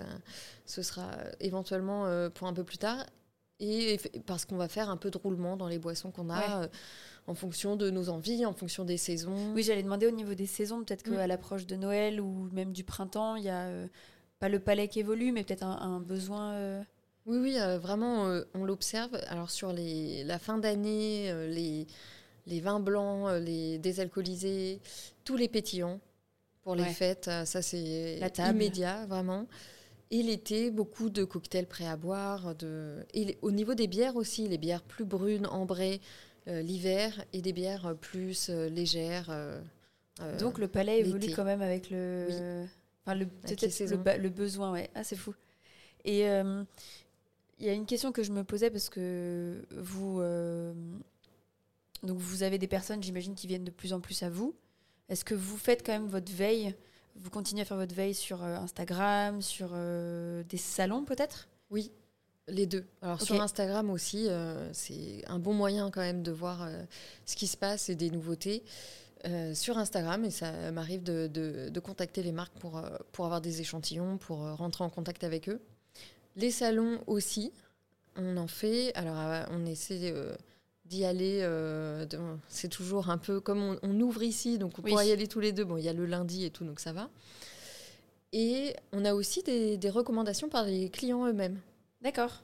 ce 0.65 0.81
sera 0.81 1.11
éventuellement 1.39 2.29
pour 2.31 2.47
un 2.47 2.53
peu 2.53 2.63
plus 2.63 2.79
tard. 2.79 3.05
Et 3.59 3.97
parce 4.25 4.45
qu'on 4.45 4.57
va 4.57 4.67
faire 4.67 4.89
un 4.89 4.97
peu 4.97 5.09
de 5.09 5.17
roulement 5.17 5.57
dans 5.57 5.67
les 5.67 5.79
boissons 5.79 6.11
qu'on 6.11 6.29
a, 6.29 6.59
Ouais. 6.59 6.65
euh, 6.65 6.69
en 7.25 7.33
fonction 7.33 7.75
de 7.75 7.89
nos 7.89 8.09
envies, 8.09 8.45
en 8.45 8.53
fonction 8.53 8.85
des 8.85 8.97
saisons. 8.97 9.53
Oui, 9.53 9.63
j'allais 9.63 9.83
demander 9.83 10.05
au 10.07 10.11
niveau 10.11 10.33
des 10.35 10.45
saisons, 10.45 10.83
peut-être 10.83 11.03
qu'à 11.03 11.25
l'approche 11.27 11.65
de 11.65 11.75
Noël 11.75 12.21
ou 12.21 12.49
même 12.51 12.71
du 12.71 12.83
printemps, 12.83 13.35
il 13.35 13.43
y 13.43 13.49
a 13.49 13.65
euh, 13.65 13.87
pas 14.39 14.47
le 14.49 14.59
palais 14.59 14.87
qui 14.87 14.99
évolue, 14.99 15.31
mais 15.31 15.43
peut-être 15.43 15.63
un, 15.63 15.77
un 15.81 15.99
besoin. 15.99 16.51
euh, 16.53 16.83
Oui, 17.25 17.37
oui, 17.39 17.57
vraiment, 17.79 18.41
on 18.53 18.63
l'observe. 18.63 19.17
Alors 19.27 19.49
sur 19.49 19.73
les, 19.73 20.23
la 20.23 20.37
fin 20.39 20.57
d'année, 20.59 21.33
les, 21.49 21.87
les 22.45 22.61
vins 22.61 22.79
blancs, 22.79 23.27
les 23.41 23.79
désalcoolisés, 23.79 24.79
tous 25.25 25.35
les 25.35 25.49
pétillants 25.49 25.99
pour 26.61 26.75
les 26.75 26.83
Ouais. 26.83 26.93
fêtes, 26.93 27.29
ça 27.45 27.61
c'est 27.61 28.19
immédiat, 28.37 29.05
vraiment. 29.07 29.47
Et 30.09 30.23
l'été, 30.23 30.71
beaucoup 30.71 31.09
de 31.09 31.23
cocktails 31.23 31.67
prêts 31.67 31.87
à 31.87 31.97
boire. 31.97 32.55
De... 32.55 33.05
Et 33.13 33.37
au 33.41 33.51
niveau 33.51 33.75
des 33.75 33.87
bières 33.87 34.15
aussi, 34.15 34.47
les 34.47 34.57
bières 34.57 34.83
plus 34.83 35.05
brunes, 35.05 35.47
ambrées 35.47 36.01
l'hiver 36.45 37.25
et 37.33 37.41
des 37.41 37.51
bières 37.51 37.93
plus 37.99 38.49
légères. 38.49 39.35
Donc 40.39 40.59
le 40.59 40.69
palais 40.69 41.01
évolue 41.01 41.33
quand 41.35 41.43
même 41.43 41.61
avec 41.61 41.89
le, 41.89 42.65
enfin, 43.05 43.15
le, 43.15 43.25
le, 43.25 44.17
le, 44.17 44.29
besoin. 44.29 44.71
Ouais. 44.71 44.89
Ah, 44.95 45.03
c'est 45.03 45.17
fou. 45.17 45.35
Et 46.05 46.25
il 47.59 47.65
y 47.65 47.69
a 47.69 47.73
une 47.73 47.85
question 47.85 48.11
que 48.11 48.23
je 48.23 48.31
me 48.31 48.43
posais 48.43 48.69
parce 48.69 48.89
que 48.89 49.65
vous, 49.71 50.21
euh, 50.21 50.73
donc 52.03 52.19
vous 52.19 52.43
avez 52.43 52.57
des 52.57 52.67
personnes, 52.67 53.01
j'imagine, 53.01 53.33
qui 53.33 53.47
viennent 53.47 53.63
de 53.63 53.71
plus 53.71 53.93
en 53.93 53.99
plus 53.99 54.21
à 54.23 54.29
vous. 54.29 54.55
Est-ce 55.09 55.25
que 55.25 55.33
vous 55.33 55.57
faites 55.57 55.85
quand 55.85 55.93
même 55.93 56.07
votre 56.07 56.31
veille 56.31 56.75
Vous 57.19 57.29
continuez 57.29 57.61
à 57.61 57.65
faire 57.65 57.77
votre 57.77 57.95
veille 57.95 58.13
sur 58.13 58.43
euh, 58.43 58.55
Instagram, 58.57 59.41
sur 59.41 59.69
euh, 59.73 60.43
des 60.43 60.57
salons 60.57 61.03
peut-être? 61.03 61.47
Oui, 61.69 61.91
les 62.47 62.65
deux. 62.65 62.85
Alors 63.01 63.21
sur 63.21 63.41
Instagram 63.41 63.89
aussi, 63.89 64.29
c'est 64.71 65.23
un 65.27 65.39
bon 65.39 65.53
moyen 65.53 65.91
quand 65.91 66.01
même 66.01 66.23
de 66.23 66.31
voir 66.31 66.69
ce 67.25 67.35
qui 67.35 67.45
se 67.45 67.57
passe 67.57 67.89
et 67.89 67.95
des 67.95 68.09
nouveautés. 68.09 68.63
sur 69.53 69.77
Instagram, 69.77 70.23
et 70.23 70.31
ça 70.31 70.71
m'arrive 70.71 71.03
de, 71.03 71.27
de, 71.27 71.79
contacter 71.81 72.23
les 72.23 72.31
marques 72.31 72.57
pour, 72.59 72.81
pour 73.11 73.25
avoir 73.25 73.41
des 73.41 73.59
échantillons, 73.59 74.17
pour 74.17 74.37
rentrer 74.37 74.85
en 74.85 74.89
contact 74.89 75.25
avec 75.25 75.49
eux. 75.49 75.59
Les 76.37 76.51
salons 76.51 77.01
aussi, 77.07 77.51
on 78.15 78.37
en 78.37 78.47
fait. 78.47 78.91
Alors, 78.95 79.17
euh, 79.17 79.43
on 79.51 79.65
essaie 79.65 80.11
euh, 80.13 80.35
d'y 80.87 81.05
aller. 81.05 81.39
Euh, 81.41 82.05
c'est 82.47 82.69
toujours 82.69 83.09
un 83.09 83.17
peu 83.17 83.39
comme 83.39 83.77
on, 83.81 83.99
ouvre 84.01 84.23
ici, 84.23 84.57
donc 84.57 84.79
on 84.79 84.81
pourrait 84.81 85.07
y 85.07 85.11
aller 85.11 85.27
tous 85.27 85.39
les 85.39 85.51
deux. 85.51 85.63
Bon, 85.63 85.77
il 85.77 85.83
y 85.83 85.89
a 85.89 85.93
le 85.93 86.05
lundi 86.05 86.45
et 86.45 86.49
tout, 86.49 86.65
donc 86.65 86.79
ça 86.79 86.93
va. 86.93 87.09
Et 88.33 88.75
on 88.91 89.05
a 89.05 89.13
aussi 89.13 89.41
des, 89.43 89.89
recommandations 89.89 90.49
par 90.49 90.65
les 90.65 90.89
clients 90.89 91.25
eux-mêmes. 91.25 91.59
D'accord. 92.01 92.43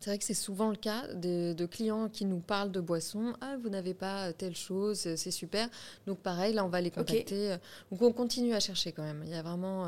C'est 0.00 0.10
vrai 0.10 0.18
que 0.18 0.24
c'est 0.24 0.34
souvent 0.34 0.70
le 0.70 0.76
cas 0.76 1.06
de, 1.14 1.66
clients 1.66 2.08
qui 2.08 2.24
nous 2.24 2.40
parlent 2.40 2.72
de 2.72 2.80
boissons. 2.80 3.34
Ah, 3.40 3.56
vous 3.62 3.68
n'avez 3.68 3.94
pas 3.94 4.32
telle 4.32 4.56
chose, 4.56 4.98
c'est 4.98 5.30
super. 5.30 5.68
Donc 6.06 6.18
pareil, 6.18 6.54
là, 6.54 6.64
on 6.64 6.68
va 6.68 6.80
les 6.80 6.90
contacter. 6.90 7.56
Donc 7.90 8.02
on 8.02 8.12
continue 8.12 8.52
à 8.54 8.60
chercher 8.60 8.90
quand 8.92 9.04
même. 9.04 9.22
Il 9.24 9.30
y 9.30 9.34
a 9.34 9.42
vraiment. 9.42 9.86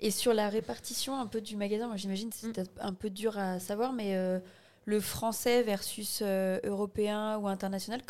Et 0.00 0.10
sur 0.10 0.34
la 0.34 0.48
répartition 0.48 1.18
un 1.18 1.26
peu 1.26 1.40
du 1.40 1.56
magasin, 1.56 1.88
moi 1.88 1.96
j'imagine 1.96 2.30
c'est 2.32 2.58
mm. 2.58 2.64
un 2.80 2.92
peu 2.92 3.10
dur 3.10 3.38
à 3.38 3.58
savoir, 3.58 3.92
mais 3.92 4.16
euh, 4.16 4.38
le 4.84 5.00
français 5.00 5.62
versus 5.62 6.20
euh, 6.22 6.58
européen 6.64 7.38
ou 7.38 7.48
international, 7.48 8.02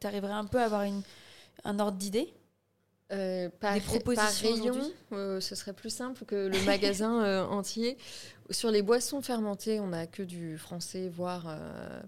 tu 0.00 0.06
arriverais 0.06 0.32
un 0.32 0.44
peu 0.44 0.58
à 0.58 0.64
avoir 0.64 0.82
une, 0.82 1.02
un 1.64 1.78
ordre 1.78 1.98
d'idée? 1.98 2.32
Euh, 3.12 3.50
par, 3.60 3.74
rayon, 3.74 4.90
ce 5.10 5.54
serait 5.54 5.74
plus 5.74 5.90
simple 5.90 6.24
que 6.24 6.46
le 6.46 6.64
magasin 6.64 7.44
entier. 7.50 7.98
Sur 8.48 8.70
les 8.70 8.80
boissons 8.80 9.20
fermentées, 9.20 9.80
on 9.80 9.88
n'a 9.88 10.06
que 10.06 10.22
du 10.22 10.56
français, 10.56 11.10
voire 11.10 11.54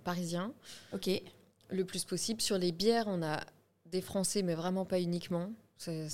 parisien. 0.03 0.55
Ok. 0.95 1.11
Le 1.69 1.85
plus 1.85 2.05
possible. 2.05 2.41
Sur 2.41 2.57
les 2.57 2.73
bières, 2.73 3.05
on 3.07 3.23
a 3.23 3.41
des 3.85 4.01
français, 4.01 4.43
mais 4.43 4.55
vraiment 4.55 4.87
pas 4.87 4.99
uniquement. 4.99 5.51
C'est 5.77 6.09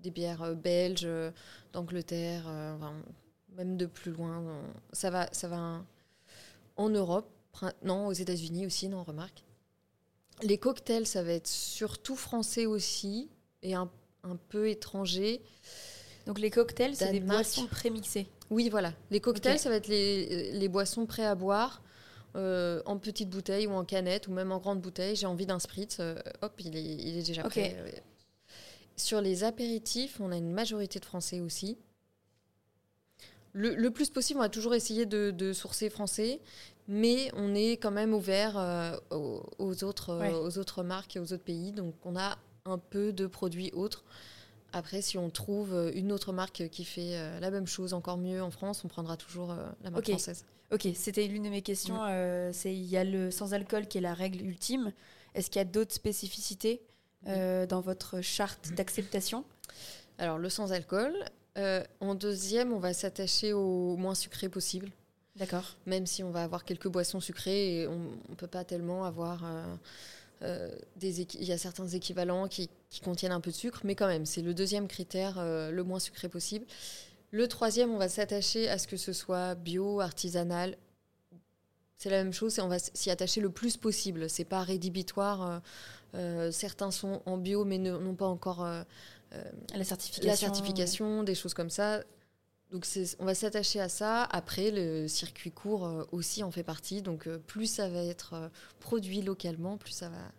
des 0.00 0.10
bières 0.10 0.42
euh, 0.42 0.54
belges, 0.54 1.02
euh, 1.04 1.30
d'Angleterre, 1.72 2.44
euh, 2.46 2.76
même 3.56 3.76
de 3.76 3.86
plus 3.86 4.12
loin. 4.12 4.44
Ça 4.92 5.10
va, 5.10 5.28
ça 5.32 5.48
va 5.48 5.84
en 6.78 6.88
Europe, 6.88 7.30
non, 7.82 8.06
aux 8.06 8.12
États-Unis 8.12 8.64
aussi, 8.64 8.88
non, 8.88 9.02
remarque. 9.02 9.44
Les 10.42 10.56
cocktails, 10.56 11.06
ça 11.06 11.22
va 11.22 11.32
être 11.32 11.48
surtout 11.48 12.16
français 12.16 12.64
aussi 12.64 13.28
et 13.62 13.74
un, 13.74 13.90
un 14.22 14.36
peu 14.36 14.70
étranger. 14.70 15.42
Donc 16.26 16.38
les 16.38 16.50
cocktails, 16.50 16.96
c'est 16.96 17.12
des 17.12 17.20
boissons 17.20 17.66
prémixées. 17.66 18.28
Oui, 18.48 18.70
voilà. 18.70 18.94
Les 19.10 19.20
cocktails, 19.20 19.58
ça 19.58 19.68
va 19.68 19.76
être 19.76 19.88
les, 19.88 20.52
les 20.52 20.68
boissons 20.68 21.04
prêts 21.04 21.26
à 21.26 21.34
boire. 21.34 21.82
en 22.34 22.98
petite 22.98 23.28
bouteille 23.30 23.66
ou 23.66 23.72
en 23.72 23.84
canette 23.84 24.28
ou 24.28 24.32
même 24.32 24.52
en 24.52 24.58
grande 24.58 24.80
bouteille. 24.80 25.16
J'ai 25.16 25.26
envie 25.26 25.46
d'un 25.46 25.58
spritz, 25.58 26.00
hop, 26.42 26.52
il 26.60 26.76
est, 26.76 26.84
il 26.84 27.18
est 27.18 27.26
déjà 27.26 27.42
prêt. 27.42 28.02
Sur 28.96 29.20
les 29.20 29.44
apéritifs, 29.44 30.20
on 30.20 30.30
a 30.32 30.36
une 30.36 30.50
majorité 30.50 30.98
de 30.98 31.04
Français 31.04 31.40
aussi. 31.40 31.78
Le, 33.52 33.88
plus 33.88 34.10
possible, 34.10 34.38
on 34.38 34.42
va 34.42 34.48
toujours 34.48 34.74
essayer 34.74 35.06
de, 35.06 35.52
sourcer 35.52 35.90
français, 35.90 36.40
mais 36.86 37.30
on 37.34 37.54
est 37.54 37.72
quand 37.72 37.90
même 37.90 38.14
ouvert 38.14 38.56
euh, 38.56 38.96
aux, 39.10 39.84
autres, 39.84 40.10
euh, 40.10 40.42
aux 40.42 40.58
autres 40.58 40.82
marques 40.82 41.16
et 41.16 41.18
aux 41.20 41.32
autres 41.32 41.44
pays. 41.44 41.72
Donc 41.72 41.94
on 42.04 42.16
a 42.16 42.38
un 42.64 42.78
peu 42.78 43.12
de 43.12 43.26
produits 43.26 43.70
autres. 43.72 44.04
Après, 44.72 45.00
si 45.00 45.16
on 45.16 45.30
trouve 45.30 45.90
une 45.94 46.12
autre 46.12 46.32
marque 46.32 46.68
qui 46.68 46.84
fait 46.84 47.16
euh, 47.16 47.40
la 47.40 47.50
même 47.50 47.66
chose, 47.66 47.94
encore 47.94 48.18
mieux 48.18 48.42
en 48.42 48.50
France, 48.50 48.84
on 48.84 48.88
prendra 48.88 49.16
toujours 49.16 49.56
la 49.82 49.90
marque 49.90 50.08
française. 50.08 50.44
Ok, 50.70 50.86
c'était 50.94 51.26
l'une 51.26 51.44
de 51.44 51.48
mes 51.48 51.62
questions. 51.62 51.98
C'est 52.52 52.74
il 52.74 52.84
y 52.84 52.98
a 52.98 53.04
le 53.04 53.30
sans 53.30 53.54
alcool 53.54 53.86
qui 53.86 53.98
est 53.98 54.02
la 54.02 54.14
règle 54.14 54.44
ultime. 54.44 54.92
Est-ce 55.34 55.50
qu'il 55.50 55.60
y 55.60 55.62
a 55.62 55.64
d'autres 55.64 55.94
spécificités 55.94 56.82
euh, 57.26 57.66
dans 57.66 57.80
votre 57.80 58.20
charte 58.20 58.72
d'acceptation? 58.74 59.44
Alors, 60.18 60.38
le 60.38 60.48
sans 60.48 60.72
alcool. 60.72 61.12
Euh, 61.58 61.82
en 62.00 62.14
deuxième, 62.14 62.72
on 62.72 62.78
va 62.78 62.94
s'attacher 62.94 63.52
au 63.52 63.96
moins 63.96 64.14
sucré 64.14 64.48
possible. 64.48 64.90
D'accord. 65.36 65.76
Même 65.86 66.06
si 66.06 66.22
on 66.22 66.30
va 66.30 66.42
avoir 66.42 66.64
quelques 66.64 66.88
boissons 66.88 67.20
sucrées, 67.20 67.80
et 67.80 67.86
on 67.86 67.98
ne 68.28 68.34
peut 68.36 68.46
pas 68.46 68.64
tellement 68.64 69.04
avoir. 69.04 69.44
Euh, 70.42 70.70
des 70.94 71.22
il 71.22 71.44
y 71.44 71.52
a 71.52 71.58
certains 71.58 71.88
équivalents 71.88 72.46
qui, 72.46 72.70
qui, 72.90 73.00
contiennent 73.00 73.32
un 73.32 73.40
peu 73.40 73.50
de 73.50 73.56
sucre, 73.56 73.80
mais 73.82 73.96
quand 73.96 74.06
même, 74.06 74.24
c'est 74.24 74.42
le 74.42 74.54
deuxième 74.54 74.86
critère, 74.86 75.42
le 75.42 75.82
moins 75.82 75.98
sucré 75.98 76.28
possible. 76.28 76.64
Le 77.32 77.48
troisième, 77.48 77.90
on 77.90 77.98
va 77.98 78.08
s'attacher 78.08 78.68
à 78.68 78.78
ce 78.78 78.86
que 78.86 78.96
ce 78.96 79.12
soit 79.12 79.56
bio, 79.56 80.00
artisanal. 80.00 80.76
C'est 81.96 82.10
la 82.10 82.22
même 82.22 82.32
chose, 82.32 82.56
on 82.60 82.68
va 82.68 82.78
s'y 82.78 83.10
attacher 83.10 83.40
le 83.40 83.50
plus 83.50 83.76
possible. 83.76 84.30
C'est 84.30 84.44
pas 84.44 84.62
rédhibitoire 84.62 85.60
euh, 86.14 86.50
certains 86.50 86.90
sont 86.90 87.20
en 87.26 87.36
bio 87.36 87.64
mais 87.64 87.76
n'ont 87.78 88.14
pas 88.14 88.26
encore 88.26 88.64
euh, 88.64 88.82
euh, 88.82 88.82
la, 89.74 89.84
certification. 89.84 90.30
la 90.30 90.36
certification, 90.36 91.22
des 91.22 91.34
choses 91.34 91.54
comme 91.54 91.70
ça. 91.70 92.02
Donc 92.70 92.86
on 93.18 93.24
va 93.24 93.34
s'attacher 93.34 93.80
à 93.80 93.88
ça. 93.88 94.24
Après, 94.24 94.70
le 94.70 95.08
circuit 95.08 95.50
court 95.50 96.06
aussi 96.12 96.42
en 96.42 96.50
fait 96.50 96.62
partie. 96.62 97.00
Donc 97.00 97.28
plus 97.46 97.66
ça 97.66 97.88
va 97.88 98.02
être 98.02 98.50
produit 98.80 99.22
localement, 99.22 99.78
plus 99.78 99.92
ça 99.92 100.08
va 100.10 100.32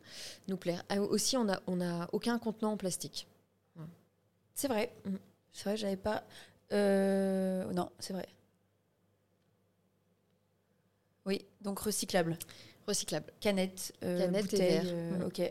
nous 0.47 0.57
plaire. 0.57 0.83
aussi, 1.09 1.37
on 1.37 1.45
n'a 1.45 1.59
on 1.65 1.81
a 1.81 2.07
aucun 2.13 2.37
contenant 2.37 2.73
en 2.73 2.77
plastique. 2.77 3.27
C'est 4.53 4.67
vrai. 4.67 4.93
Mm. 5.05 5.15
C'est 5.53 5.63
vrai, 5.63 5.77
j'avais 5.77 5.97
pas... 5.97 6.23
non, 6.71 7.89
c'est 7.99 8.13
vrai. 8.13 8.27
Oui, 11.29 11.45
donc 11.61 11.79
recyclable. 11.79 12.37
Recyclable. 12.87 13.31
Canette, 13.39 13.93
euh, 14.03 14.17
Canette 14.17 14.49
bouteille, 14.49 14.81
euh, 14.85 15.27
Ok. 15.27 15.41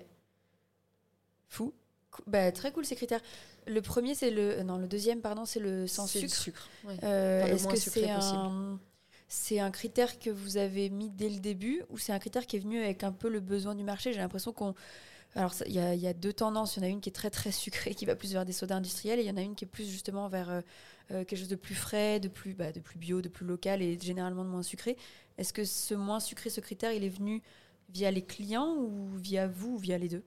Bah, 2.27 2.51
très 2.53 2.73
cool 2.73 2.85
ces 2.85 2.97
critères. 2.97 3.21
Le 3.67 3.81
premier, 3.83 4.15
c'est 4.15 4.31
le. 4.31 4.63
Non, 4.63 4.79
le 4.79 4.89
deuxième, 4.89 5.21
pardon, 5.21 5.45
c'est 5.45 5.61
le 5.61 5.87
sans 5.87 6.07
sucre. 6.07 6.35
sucre. 6.35 6.69
Euh, 7.03 7.45
est-ce 7.47 7.69
que 7.69 7.77
c'est 7.77 8.11
un. 8.11 8.79
C'est 9.31 9.61
un 9.61 9.71
critère 9.71 10.19
que 10.19 10.31
vous 10.31 10.57
avez 10.57 10.89
mis 10.89 11.11
dès 11.11 11.29
le 11.29 11.39
début 11.39 11.83
ou 11.91 11.99
c'est 11.99 12.13
un 12.13 12.19
critère 12.19 12.47
qui 12.47 12.57
est 12.57 12.61
venu 12.61 12.83
avec 12.83 13.05
un 13.05 13.13
peu 13.13 13.29
le 13.29 13.41
besoin 13.41 13.75
du 13.75 13.85
marché? 13.85 14.13
J'ai 14.13 14.21
l'impression 14.21 14.53
qu'on. 14.53 14.75
Alors, 15.35 15.55
il 15.67 15.73
y, 15.73 15.75
y, 15.75 16.07
a 16.07 16.15
deux 16.15 16.33
tendances. 16.33 16.77
Il 16.77 16.81
y 16.81 16.87
en 16.87 16.89
a 16.89 16.91
une 16.91 17.03
qui 17.03 17.11
est 17.11 17.13
très 17.13 17.29
très 17.29 17.53
sucrée, 17.53 17.95
qui 17.95 18.07
va 18.07 18.17
plus 18.17 18.33
vers 18.33 18.47
des 18.47 18.55
sodas 18.55 18.77
industriels, 18.77 19.19
et 19.19 19.23
il 19.23 19.29
y 19.29 19.31
en 19.31 19.37
a 19.37 19.43
une 19.43 19.55
qui 19.55 19.67
est 19.67 19.69
plus 19.69 19.87
justement 19.87 20.29
vers 20.29 20.63
quelque 21.09 21.37
chose 21.37 21.49
de 21.49 21.57
plus 21.57 21.75
frais, 21.75 22.21
de 22.21 22.29
plus, 22.29 22.55
bah, 22.55 22.73
de 22.73 22.81
plus 22.81 22.99
bio, 22.99 23.21
de 23.21 23.29
plus 23.29 23.47
local 23.47 23.83
et 23.83 23.99
généralement 24.01 24.45
de 24.45 24.49
moins 24.49 24.63
sucré. 24.63 24.97
Est-ce 25.37 25.53
que 25.53 25.65
ce 25.65 25.95
moins 25.95 26.21
sucré, 26.21 26.49
ce 26.49 26.63
critère, 26.63 26.93
il 26.93 27.05
est 27.05 27.11
venu 27.11 27.43
via 27.91 28.11
les 28.11 28.23
clients 28.23 28.75
ou 28.77 29.11
via 29.17 29.47
vous 29.47 29.75
ou 29.75 29.79
via 29.79 29.99
les 29.99 30.09
deux? 30.09 30.25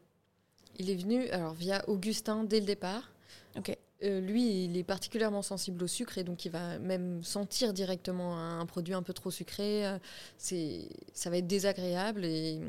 Il 0.81 0.89
est 0.89 0.95
venu 0.95 1.27
alors 1.29 1.53
via 1.53 1.87
Augustin 1.87 2.43
dès 2.43 2.59
le 2.59 2.65
départ. 2.65 3.11
Ok. 3.57 3.77
Euh, 4.03 4.19
lui, 4.19 4.65
il 4.65 4.77
est 4.77 4.83
particulièrement 4.83 5.43
sensible 5.43 5.83
au 5.83 5.87
sucre 5.87 6.17
et 6.17 6.23
donc 6.23 6.43
il 6.45 6.51
va 6.51 6.79
même 6.79 7.23
sentir 7.23 7.71
directement 7.71 8.39
un, 8.39 8.65
produit 8.65 8.95
un 8.95 9.03
peu 9.03 9.13
trop 9.13 9.29
sucré. 9.29 9.85
Euh, 9.85 9.99
c'est, 10.37 10.89
ça 11.13 11.29
va 11.29 11.37
être 11.37 11.47
désagréable. 11.47 12.25
Et 12.25 12.59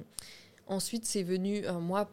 ensuite, 0.67 1.07
c'est 1.07 1.23
venu, 1.23 1.67
euh, 1.67 1.81
moi, 1.81 2.11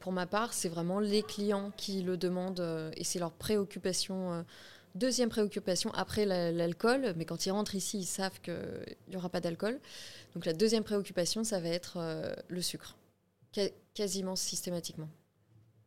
pour 0.00 0.12
ma 0.12 0.26
part, 0.26 0.52
c'est 0.52 0.68
vraiment 0.68 0.98
les 0.98 1.22
clients 1.22 1.70
qui 1.76 2.02
le 2.02 2.16
demandent 2.16 2.92
et 2.96 3.04
c'est 3.04 3.18
leur 3.18 3.32
préoccupation 3.32 4.44
Deuxième 4.94 5.28
préoccupation, 5.28 5.90
après 5.92 6.24
l'alcool, 6.24 7.14
mais 7.16 7.24
quand 7.24 7.46
ils 7.46 7.50
rentrent 7.50 7.74
ici, 7.74 7.98
ils 7.98 8.06
savent 8.06 8.40
qu'il 8.40 8.54
n'y 9.08 9.16
aura 9.16 9.28
pas 9.28 9.40
d'alcool. 9.40 9.80
Donc 10.34 10.46
la 10.46 10.52
deuxième 10.52 10.84
préoccupation, 10.84 11.42
ça 11.42 11.58
va 11.58 11.68
être 11.68 11.96
euh, 11.96 12.32
le 12.46 12.62
sucre, 12.62 12.96
quasiment 13.94 14.36
systématiquement. 14.36 15.08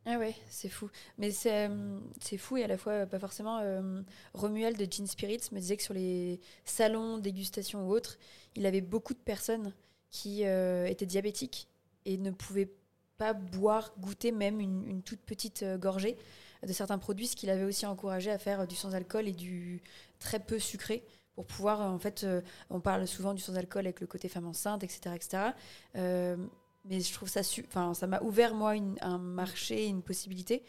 Ah 0.09 0.17
ouais, 0.17 0.33
c'est 0.49 0.69
fou. 0.69 0.89
Mais 1.17 1.31
euh, 1.47 1.99
c'est 2.21 2.37
fou 2.37 2.55
et 2.55 2.63
à 2.63 2.67
la 2.67 2.77
fois 2.77 3.05
pas 3.05 3.19
forcément. 3.19 3.59
Euh, 3.59 4.01
Romuald 4.33 4.77
de 4.77 4.89
Gin 4.89 5.05
Spirits 5.05 5.49
me 5.51 5.59
disait 5.59 5.75
que 5.75 5.83
sur 5.83 5.93
les 5.93 6.39
salons, 6.63 7.17
dégustations 7.17 7.85
ou 7.85 7.91
autres, 7.91 8.17
il 8.55 8.65
avait 8.65 8.79
beaucoup 8.79 9.13
de 9.13 9.19
personnes 9.19 9.73
qui 10.09 10.43
étaient 10.43 11.05
diabétiques 11.05 11.67
et 12.05 12.17
ne 12.17 12.31
pouvaient 12.31 12.71
pas 13.17 13.33
boire, 13.33 13.93
goûter 13.99 14.31
même 14.31 14.61
une, 14.61 15.03
toute 15.03 15.19
petite 15.19 15.65
gorgée 15.77 16.17
de 16.65 16.71
certains 16.71 16.97
produits, 16.97 17.27
ce 17.27 17.35
qu'il 17.35 17.49
avait 17.49 17.65
aussi 17.65 17.85
encouragé 17.85 18.31
à 18.31 18.37
faire 18.37 18.65
du 18.65 18.75
sans-alcool 18.75 19.27
et 19.27 19.33
du 19.33 19.81
très 20.19 20.39
peu 20.39 20.57
sucré 20.57 21.03
pour 21.35 21.45
pouvoir, 21.45 21.81
en 21.81 21.99
fait, 21.99 22.25
on 22.69 22.79
parle 22.79 23.05
souvent 23.05 23.33
du 23.33 23.41
sans-alcool 23.41 23.85
avec 23.85 23.99
le 23.99 24.07
côté 24.07 24.29
femme 24.29 24.47
enceinte, 24.47 24.83
etc. 24.83 25.13
etc. 25.13 25.37
mais 26.86 27.00
je 27.00 27.13
trouve 27.13 27.29
ça, 27.29 27.41
enfin, 27.67 27.93
ça 27.93 28.07
m'a 28.07 28.22
ouvert, 28.22 28.53
moi, 28.53 28.75
un 29.01 29.17
marché, 29.17 29.86
une 29.86 30.01
possibilité 30.01 30.63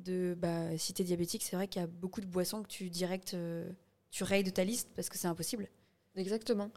de, 0.00 0.34
bah, 0.38 0.76
si 0.78 0.92
tu 0.92 1.02
es 1.02 1.04
diabétique, 1.04 1.42
c'est 1.42 1.56
vrai 1.56 1.68
qu'il 1.68 1.80
y 1.80 1.84
a 1.84 1.88
beaucoup 1.88 2.20
de 2.20 2.26
boissons 2.26 2.62
que 2.62 2.68
tu 2.68 2.90
direct, 2.90 3.36
tu 4.10 4.24
rayes 4.24 4.44
de 4.44 4.50
ta 4.50 4.64
liste 4.64 4.90
parce 4.94 5.08
que 5.08 5.16
c'est 5.16 5.28
impossible. 5.28 5.68
Exactement. 6.14 6.70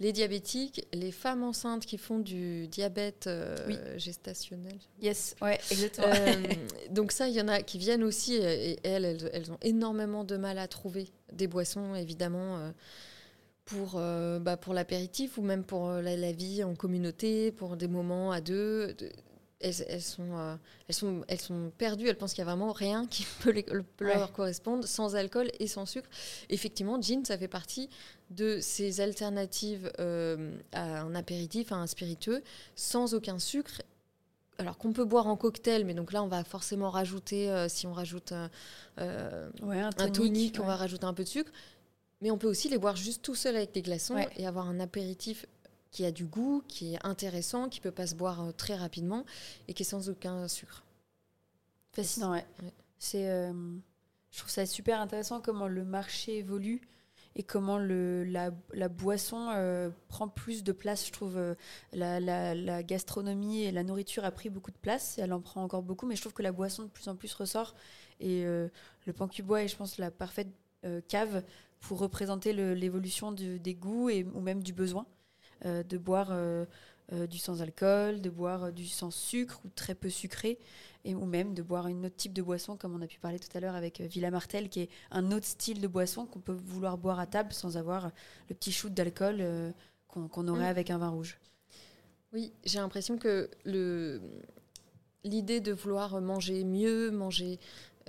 Les 0.00 0.12
diabétiques, 0.12 0.86
les 0.92 1.12
femmes 1.12 1.42
enceintes 1.42 1.86
qui 1.86 1.96
font 1.96 2.18
du 2.18 2.68
diabète 2.68 3.26
euh, 3.26 3.98
gestationnel. 3.98 4.78
Yes, 5.00 5.34
ouais, 5.40 5.58
exactement. 5.70 6.08
Euh, 6.08 6.42
donc 6.90 7.12
ça, 7.12 7.28
il 7.28 7.34
y 7.34 7.40
en 7.40 7.48
a 7.48 7.62
qui 7.62 7.78
viennent 7.78 8.04
aussi 8.04 8.34
et, 8.34 8.78
elles, 8.84 9.30
elles, 9.32 9.50
ont 9.50 9.58
énormément 9.62 10.24
de 10.24 10.36
mal 10.36 10.58
à 10.58 10.68
trouver 10.68 11.08
des 11.32 11.46
boissons, 11.46 11.94
évidemment, 11.94 12.72
euh, 13.72 14.36
pour, 14.36 14.44
bah, 14.44 14.56
pour 14.56 14.74
l'apéritif 14.74 15.38
ou 15.38 15.42
même 15.42 15.64
pour 15.64 15.90
la, 15.90 16.16
la, 16.16 16.32
vie 16.32 16.64
en 16.64 16.74
communauté, 16.74 17.52
pour 17.52 17.76
des 17.76 17.88
moments 17.88 18.32
à 18.32 18.40
deux 18.40 18.94
elles, 19.62 20.02
sont, 20.02 20.36
euh, 20.36 20.56
elles, 20.88 20.94
sont, 20.94 21.24
elles 21.28 21.40
sont 21.40 21.72
perdues, 21.78 22.08
elles 22.08 22.16
pensent 22.16 22.34
qu'il 22.34 22.44
n'y 22.44 22.50
a 22.50 22.52
vraiment 22.54 22.72
rien 22.72 23.06
qui 23.06 23.26
peut, 23.40 23.54
leur 24.00 24.32
correspondre 24.32 24.86
sans 24.86 25.16
alcool 25.16 25.50
et 25.58 25.66
sans 25.66 25.86
sucre. 25.86 26.08
Effectivement, 26.50 27.00
gin, 27.00 27.24
ça 27.24 27.38
fait 27.38 27.48
partie 27.48 27.88
de 28.30 28.58
ces 28.60 29.00
alternatives 29.00 29.90
euh, 29.98 30.56
à 30.72 31.02
un 31.02 31.14
apéritif, 31.14 31.72
à 31.72 31.76
un 31.76 31.86
spiritueux, 31.86 32.42
sans 32.76 33.14
aucun 33.14 33.38
sucre. 33.38 33.82
Alors 34.58 34.76
qu'on 34.76 34.92
peut 34.92 35.06
boire 35.06 35.26
en 35.26 35.36
cocktail, 35.36 35.84
mais 35.84 35.94
donc 35.94 36.12
là 36.12 36.22
on 36.22 36.28
va 36.28 36.44
forcément 36.44 36.90
rajouter, 36.90 37.50
euh, 37.50 37.68
si 37.68 37.86
on 37.86 37.92
rajoute 37.92 38.32
un, 38.32 38.50
tonique, 40.12 40.58
on 40.60 40.66
va 40.66 40.76
rajouter 40.76 41.04
un 41.04 41.14
peu 41.14 41.24
de 41.24 41.28
sucre. 41.28 41.50
Mais 42.22 42.30
on 42.30 42.38
peut 42.38 42.48
aussi 42.48 42.68
les 42.68 42.78
boire 42.78 42.94
juste 42.94 43.22
tout 43.22 43.34
seul 43.34 43.56
avec 43.56 43.72
des 43.72 43.82
glaçons 43.82 44.16
et 44.36 44.46
avoir 44.46 44.68
un 44.68 44.78
apéritif 44.78 45.44
qui 45.90 46.06
a 46.06 46.12
du 46.12 46.24
goût, 46.24 46.62
qui 46.68 46.94
est 46.94 47.06
intéressant, 47.06 47.68
qui 47.68 47.80
peut 47.80 47.90
pas 47.90 48.06
se 48.06 48.14
boire 48.14 48.40
euh, 48.40 48.52
très 48.52 48.76
rapidement 48.76 49.26
et 49.68 49.74
qui 49.74 49.82
est 49.82 49.86
sans 49.86 50.08
aucun 50.08 50.48
sucre. 50.48 50.84
Fascinant, 51.92 52.30
ouais. 52.30 52.46
C'est, 52.98 53.28
euh, 53.28 53.52
je 54.30 54.38
trouve 54.38 54.50
ça 54.50 54.64
super 54.64 55.00
intéressant 55.00 55.40
comment 55.40 55.66
le 55.66 55.84
marché 55.84 56.38
évolue 56.38 56.80
et 57.34 57.42
comment 57.42 57.76
le, 57.76 58.22
la, 58.22 58.52
la 58.72 58.88
boisson 58.88 59.50
euh, 59.50 59.90
prend 60.08 60.28
plus 60.28 60.62
de 60.62 60.70
place. 60.70 61.06
Je 61.06 61.12
trouve 61.12 61.56
la, 61.92 62.20
la, 62.20 62.54
la, 62.54 62.82
gastronomie 62.84 63.64
et 63.64 63.72
la 63.72 63.82
nourriture 63.82 64.24
a 64.24 64.30
pris 64.30 64.48
beaucoup 64.48 64.70
de 64.70 64.76
place, 64.76 65.18
et 65.18 65.22
elle 65.22 65.32
en 65.32 65.40
prend 65.40 65.64
encore 65.64 65.82
beaucoup, 65.82 66.06
mais 66.06 66.14
je 66.14 66.20
trouve 66.20 66.34
que 66.34 66.42
la 66.42 66.52
boisson 66.52 66.84
de 66.84 66.88
plus 66.88 67.08
en 67.08 67.16
plus 67.16 67.34
ressort. 67.34 67.74
Et 68.20 68.44
le 68.44 69.12
pan 69.16 69.28
bois 69.44 69.62
est, 69.62 69.68
je 69.68 69.76
pense, 69.76 69.96
la 69.96 70.10
parfaite 70.10 70.48
cave 71.08 71.42
pour 71.82 71.98
représenter 71.98 72.52
l'évolution 72.74 73.32
des 73.32 73.74
goûts 73.74 74.08
et, 74.08 74.24
ou 74.34 74.40
même 74.40 74.62
du 74.62 74.72
besoin. 74.72 75.06
Euh, 75.64 75.84
de 75.84 75.96
boire 75.96 76.28
euh, 76.30 76.64
euh, 77.12 77.28
du 77.28 77.38
sans-alcool, 77.38 78.20
de 78.20 78.30
boire 78.30 78.72
du 78.72 78.88
sans-sucre 78.88 79.60
ou 79.64 79.68
très 79.68 79.94
peu 79.94 80.10
sucré, 80.10 80.58
et, 81.04 81.14
ou 81.14 81.24
même 81.24 81.54
de 81.54 81.62
boire 81.62 81.86
une 81.86 82.06
autre 82.06 82.16
type 82.16 82.32
de 82.32 82.42
boisson, 82.42 82.76
comme 82.76 82.96
on 82.96 83.00
a 83.00 83.06
pu 83.06 83.20
parler 83.20 83.38
tout 83.38 83.56
à 83.56 83.60
l'heure 83.60 83.76
avec 83.76 84.00
Villa 84.00 84.32
Martel, 84.32 84.68
qui 84.68 84.80
est 84.80 84.88
un 85.12 85.30
autre 85.30 85.46
style 85.46 85.80
de 85.80 85.86
boisson 85.86 86.26
qu'on 86.26 86.40
peut 86.40 86.56
vouloir 86.64 86.98
boire 86.98 87.20
à 87.20 87.26
table 87.26 87.52
sans 87.52 87.76
avoir 87.76 88.10
le 88.48 88.56
petit 88.56 88.72
shoot 88.72 88.92
d'alcool 88.92 89.72
qu'on 90.08 90.48
aurait 90.48 90.64
mm. 90.64 90.76
avec 90.76 90.90
un 90.90 90.98
vin 90.98 91.10
rouge. 91.10 91.38
Oui, 92.32 92.52
j'ai 92.64 92.78
l'impression 92.78 93.18
que 93.18 93.48
le 93.64 94.20
l'idée 95.24 95.60
de 95.60 95.70
vouloir 95.72 96.20
manger 96.20 96.64
mieux, 96.64 97.12
manger 97.12 97.60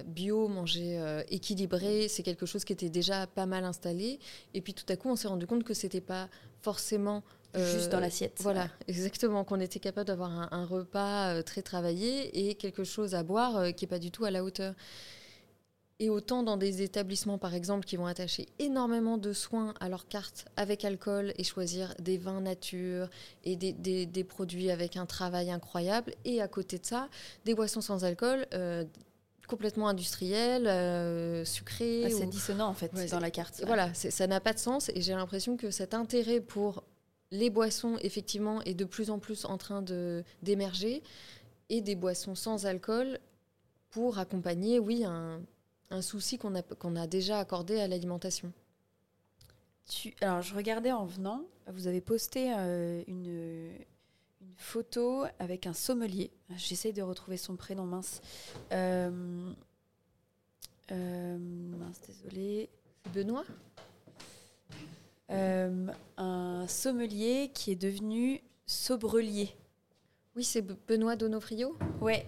bio, 0.05 0.47
manger 0.47 1.23
équilibré, 1.29 2.07
c'est 2.07 2.23
quelque 2.23 2.45
chose 2.45 2.63
qui 2.63 2.73
était 2.73 2.89
déjà 2.89 3.27
pas 3.27 3.45
mal 3.45 3.63
installé. 3.63 4.19
Et 4.53 4.61
puis 4.61 4.73
tout 4.73 4.85
à 4.89 4.95
coup, 4.95 5.09
on 5.09 5.15
s'est 5.15 5.27
rendu 5.27 5.47
compte 5.47 5.63
que 5.63 5.73
c'était 5.73 6.01
pas 6.01 6.29
forcément 6.61 7.23
Juste 7.55 7.89
dans 7.91 7.97
euh, 7.97 8.01
l'assiette. 8.01 8.39
Voilà, 8.41 8.67
exactement, 8.87 9.43
qu'on 9.43 9.59
était 9.59 9.79
capable 9.79 10.07
d'avoir 10.07 10.51
un, 10.51 10.65
repas 10.65 11.35
euh, 11.35 11.41
très 11.43 11.61
travaillé 11.61 12.49
et 12.49 12.55
quelque 12.55 12.83
chose 12.83 13.13
à 13.13 13.23
boire 13.23 13.57
euh, 13.57 13.71
qui 13.71 13.85
n'est 13.85 13.89
pas 13.89 13.99
du 13.99 14.09
tout 14.09 14.25
à 14.25 14.31
la 14.31 14.43
hauteur. 14.43 14.73
Et 15.99 16.09
autant 16.09 16.41
dans 16.41 16.57
des 16.57 16.81
établissements, 16.81 17.37
par 17.37 17.53
exemple, 17.53 17.85
qui 17.85 17.95
vont 17.95 18.07
attacher 18.07 18.47
énormément 18.57 19.19
de 19.19 19.31
soins 19.31 19.75
à 19.79 19.87
leur 19.87 20.07
carte 20.07 20.45
avec 20.57 20.83
alcool 20.83 21.33
et 21.37 21.43
choisir 21.43 21.93
des 21.99 22.17
vins 22.17 22.41
nature 22.41 23.07
et 23.43 23.55
des, 23.55 23.71
des, 23.71 24.23
produits 24.23 24.71
avec 24.71 24.97
un 24.97 25.05
travail 25.05 25.51
incroyable, 25.51 26.13
et 26.25 26.41
à 26.41 26.47
côté 26.47 26.79
de 26.79 26.85
ça, 26.85 27.07
des 27.45 27.53
boissons 27.53 27.81
sans 27.81 28.03
alcool. 28.03 28.47
Complètement 29.53 29.87
industrielles, 29.87 31.45
sucrées. 31.45 32.05
Ah, 32.05 32.09
c'est 32.09 32.25
dissonant 32.27 32.67
en 32.67 32.73
fait 32.73 32.91
dans 33.11 33.19
la 33.19 33.31
carte. 33.31 33.63
Voilà, 33.65 33.93
ça 33.93 34.27
n'a 34.27 34.39
pas 34.39 34.53
de 34.53 34.59
sens 34.59 34.89
et 34.89 35.01
j'ai 35.01 35.13
l'impression 35.13 35.57
que 35.57 35.71
cet 35.71 35.93
intérêt 35.93 36.41
pour 36.41 36.83
les 37.31 37.49
boissons, 37.49 37.97
effectivement, 38.01 38.61
est 38.61 38.75
de 38.75 38.85
plus 38.85 39.09
en 39.09 39.17
plus 39.19 39.45
en 39.45 39.57
train 39.57 39.83
d'émerger, 40.43 41.01
et 41.69 41.81
des 41.81 41.95
boissons 41.95 42.35
sans 42.35 42.67
alcool 42.67 43.19
pour 43.89 44.19
accompagner, 44.19 44.79
oui, 44.79 45.03
un, 45.03 45.41
souci 46.01 46.37
qu'on 46.37 46.55
a, 46.55 46.61
qu'on 46.61 46.95
a 46.95 47.07
déjà 47.07 47.39
accordé 47.39 47.79
à 47.79 47.87
l'alimentation. 47.87 48.51
alors, 50.21 50.41
je 50.41 50.55
regardais 50.55 50.91
en 50.91 51.05
venant, 51.05 51.43
vous 51.67 51.87
avez 51.87 52.01
posté 52.01 52.53
euh, 52.55 53.03
une, 53.07 53.71
une, 54.53 54.57
photo 54.57 55.25
avec 55.39 55.67
un 55.67 55.73
sommelier. 55.73 56.31
J'essaie 56.55 56.93
de 56.93 57.01
retrouver 57.01 57.37
son 57.37 57.55
prénom, 57.55 57.85
mince. 57.85 58.21
Euh, 58.71 59.51
euh, 60.91 61.37
mince, 61.37 62.01
désolé. 62.07 62.69
Benoît? 63.13 63.45
Euh, 65.31 65.87
un 66.17 66.67
sommelier 66.67 67.51
qui 67.53 67.71
est 67.71 67.75
devenu 67.75 68.41
sobrelier. 68.65 69.49
Oui, 70.35 70.43
c'est 70.43 70.61
Benoît 70.61 71.15
Donofrio? 71.15 71.77
Ouais. 72.01 72.25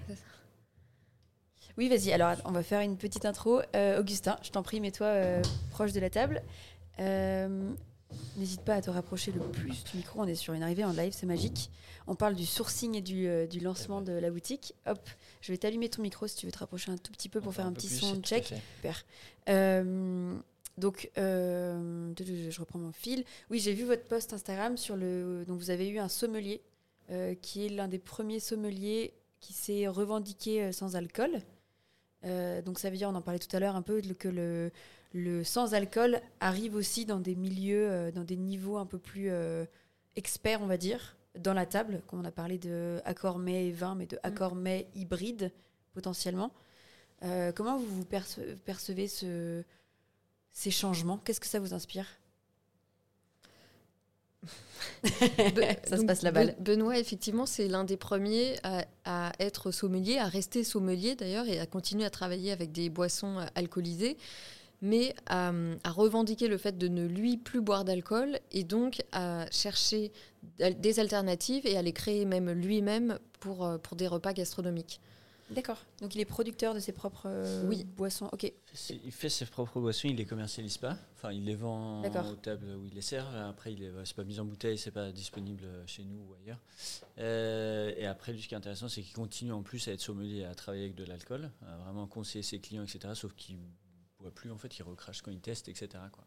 Oui, 1.77 1.89
vas-y. 1.89 2.11
Alors, 2.13 2.35
on 2.45 2.51
va 2.51 2.63
faire 2.63 2.81
une 2.81 2.97
petite 2.97 3.25
intro. 3.25 3.61
Augustin, 3.97 4.37
je 4.41 4.51
t'en 4.51 4.63
prie, 4.63 4.79
mets-toi 4.79 5.41
proche 5.71 5.91
de 5.91 5.99
la 5.99 6.09
table. 6.09 6.41
N'hésite 8.37 8.61
pas 8.61 8.75
à 8.75 8.81
te 8.81 8.89
rapprocher 8.89 9.31
le 9.31 9.39
plus 9.39 9.83
du 9.85 9.97
micro. 9.97 10.21
On 10.21 10.27
est 10.27 10.35
sur 10.35 10.53
une 10.53 10.63
arrivée 10.63 10.83
en 10.83 10.91
live, 10.91 11.13
c'est 11.15 11.25
magique. 11.25 11.71
On 12.07 12.15
parle 12.15 12.35
du 12.35 12.45
sourcing 12.45 12.95
et 12.95 13.01
du, 13.01 13.29
du, 13.47 13.59
lancement 13.59 14.01
de 14.01 14.11
la 14.13 14.29
boutique. 14.29 14.73
Hop, 14.85 14.99
je 15.41 15.51
vais 15.51 15.57
t'allumer 15.57 15.89
ton 15.89 16.01
micro 16.01 16.27
si 16.27 16.35
tu 16.35 16.45
veux 16.45 16.51
te 16.51 16.59
rapprocher 16.59 16.91
un 16.91 16.97
tout 16.97 17.11
petit 17.11 17.29
peu 17.29 17.41
pour 17.41 17.53
faire 17.53 17.65
un, 17.65 17.73
petit 17.73 17.89
son 17.89 18.21
check. 18.21 18.53
Super. 18.75 19.03
Donc, 20.77 21.09
euh, 21.17 22.13
je 22.17 22.59
reprends 22.59 22.79
mon 22.79 22.91
fil. 22.91 23.23
Oui, 23.49 23.59
j'ai 23.59 23.73
vu 23.73 23.85
votre 23.85 24.03
post 24.03 24.33
Instagram 24.33 24.77
sur 24.77 24.95
le. 24.95 25.45
Donc, 25.47 25.59
vous 25.59 25.69
avez 25.69 25.87
eu 25.87 25.99
un 25.99 26.09
sommelier 26.09 26.61
euh, 27.11 27.33
qui 27.35 27.65
est 27.65 27.69
l'un 27.69 27.87
des 27.87 27.99
premiers 27.99 28.39
sommeliers 28.39 29.13
qui 29.39 29.53
s'est 29.53 29.87
revendiqué 29.87 30.63
euh, 30.63 30.71
sans 30.71 30.95
alcool. 30.95 31.41
Donc, 32.25 32.79
ça 32.79 32.89
veut 32.89 32.97
dire, 32.97 33.09
on 33.09 33.15
en 33.15 33.21
parlait 33.21 33.39
tout 33.39 33.55
à 33.55 33.59
l'heure 33.59 33.75
un 33.75 33.81
peu, 33.81 34.01
que 34.01 34.27
le, 34.27 34.71
le 35.13 35.43
sans-alcool 35.43 36.19
arrive 36.39 36.75
aussi 36.75 37.05
dans 37.05 37.19
des 37.19 37.35
milieux, 37.35 38.11
dans 38.13 38.23
des 38.23 38.37
niveaux 38.37 38.77
un 38.77 38.85
peu 38.85 38.97
plus 38.97 39.29
experts, 40.15 40.61
on 40.61 40.67
va 40.67 40.77
dire, 40.77 41.17
dans 41.37 41.53
la 41.53 41.65
table, 41.65 42.01
comme 42.07 42.19
on 42.21 42.25
a 42.25 42.31
parlé 42.31 42.57
de 42.57 43.01
accord 43.05 43.37
mets 43.37 43.67
et 43.67 43.71
vin, 43.71 43.95
mais 43.95 44.07
de 44.07 44.15
mm. 44.15 44.19
accord 44.23 44.55
mets 44.55 44.87
hybride 44.95 45.51
potentiellement. 45.93 46.51
comment 47.55 47.77
vous, 47.77 47.85
vous 47.85 48.05
percevez 48.65 49.07
ce, 49.07 49.63
ces 50.51 50.71
changements? 50.71 51.17
Qu'est-ce 51.19 51.39
que 51.39 51.47
ça 51.47 51.59
vous 51.59 51.73
inspire? 51.73 52.07
ça 55.87 55.97
se 55.97 56.05
passe 56.05 56.21
la 56.21 56.31
balle. 56.31 56.55
Benoît, 56.59 56.97
effectivement, 56.97 57.45
c'est 57.45 57.67
l'un 57.67 57.83
des 57.83 57.97
premiers 57.97 58.55
à, 58.63 59.31
être 59.39 59.71
sommelier, 59.71 60.17
à 60.17 60.27
rester 60.27 60.63
sommelier 60.63 61.15
d'ailleurs, 61.15 61.47
et 61.47 61.59
à 61.59 61.65
continuer 61.65 62.05
à 62.05 62.09
travailler 62.09 62.51
avec 62.51 62.71
des 62.71 62.89
boissons 62.89 63.39
euh, 63.39 63.45
alcoolisées, 63.55 64.17
mais 64.81 65.15
à, 65.27 65.51
à, 65.83 65.91
revendiquer 65.91 66.47
le 66.47 66.57
fait 66.57 66.77
de 66.77 66.87
ne 66.87 67.05
lui 67.05 67.37
plus 67.37 67.61
boire 67.61 67.85
d'alcool 67.85 68.39
et 68.51 68.63
donc 68.63 69.03
à 69.11 69.45
chercher 69.51 70.11
des 70.59 70.99
alternatives 70.99 71.65
et 71.65 71.77
à 71.77 71.81
les 71.81 71.93
créer 71.93 72.25
même 72.25 72.51
lui-même 72.51 73.19
pour, 73.39 73.65
euh, 73.65 73.77
pour 73.77 73.95
des 73.95 74.07
repas 74.07 74.33
gastronomiques. 74.33 74.99
D'accord. 75.51 75.77
Donc 76.01 76.15
il 76.15 76.21
est 76.21 76.25
producteur 76.25 76.73
de 76.73 76.79
ses 76.79 76.91
propres 76.91 77.27
euh, 77.27 77.67
oui. 77.67 77.83
boissons. 77.83 78.29
Ok. 78.31 78.51
Il 78.89 79.11
fait 79.11 79.29
ses 79.29 79.45
propres 79.45 79.79
boissons, 79.79 80.07
il 80.07 80.15
les 80.15 80.25
commercialise 80.25 80.77
pas. 80.77 80.97
Enfin, 81.15 81.31
il 81.31 81.45
les 81.45 81.55
vend 81.55 82.03
aux 82.03 82.35
tables 82.35 82.67
où 82.77 82.85
il 82.85 82.93
les 82.93 83.01
sert. 83.01 83.27
Après, 83.35 83.73
il 83.73 83.91
c'est 84.05 84.15
pas 84.15 84.23
mis 84.23 84.39
en 84.39 84.45
bouteille, 84.45 84.77
c'est 84.77 84.91
pas 84.91 85.11
disponible 85.11 85.67
chez 85.85 86.03
nous 86.03 86.17
ou 86.17 86.33
ailleurs. 86.33 86.59
Euh, 87.19 87.93
et 87.95 88.07
après, 88.07 88.33
lui, 88.33 88.41
ce 88.41 88.47
qui 88.47 88.55
est 88.55 88.57
intéressant, 88.57 88.89
c'est 88.89 89.01
qu'il 89.01 89.13
continue 89.13 89.51
en 89.51 89.61
plus 89.61 89.87
à 89.87 89.91
être 89.91 90.01
sommelier, 90.01 90.45
à 90.45 90.55
travailler 90.55 90.85
avec 90.85 90.95
de 90.95 91.05
l'alcool, 91.05 91.51
à 91.67 91.77
vraiment 91.77 92.07
conseiller 92.07 92.43
ses 92.43 92.59
clients, 92.59 92.83
etc. 92.83 93.13
Sauf 93.13 93.33
qu'il 93.35 93.57
boit 94.19 94.31
plus 94.31 94.51
en 94.51 94.57
fait, 94.57 94.77
il 94.79 94.83
recrache 94.83 95.21
quand 95.21 95.31
il 95.31 95.41
teste, 95.41 95.69
etc. 95.69 95.89
Quoi. 96.11 96.25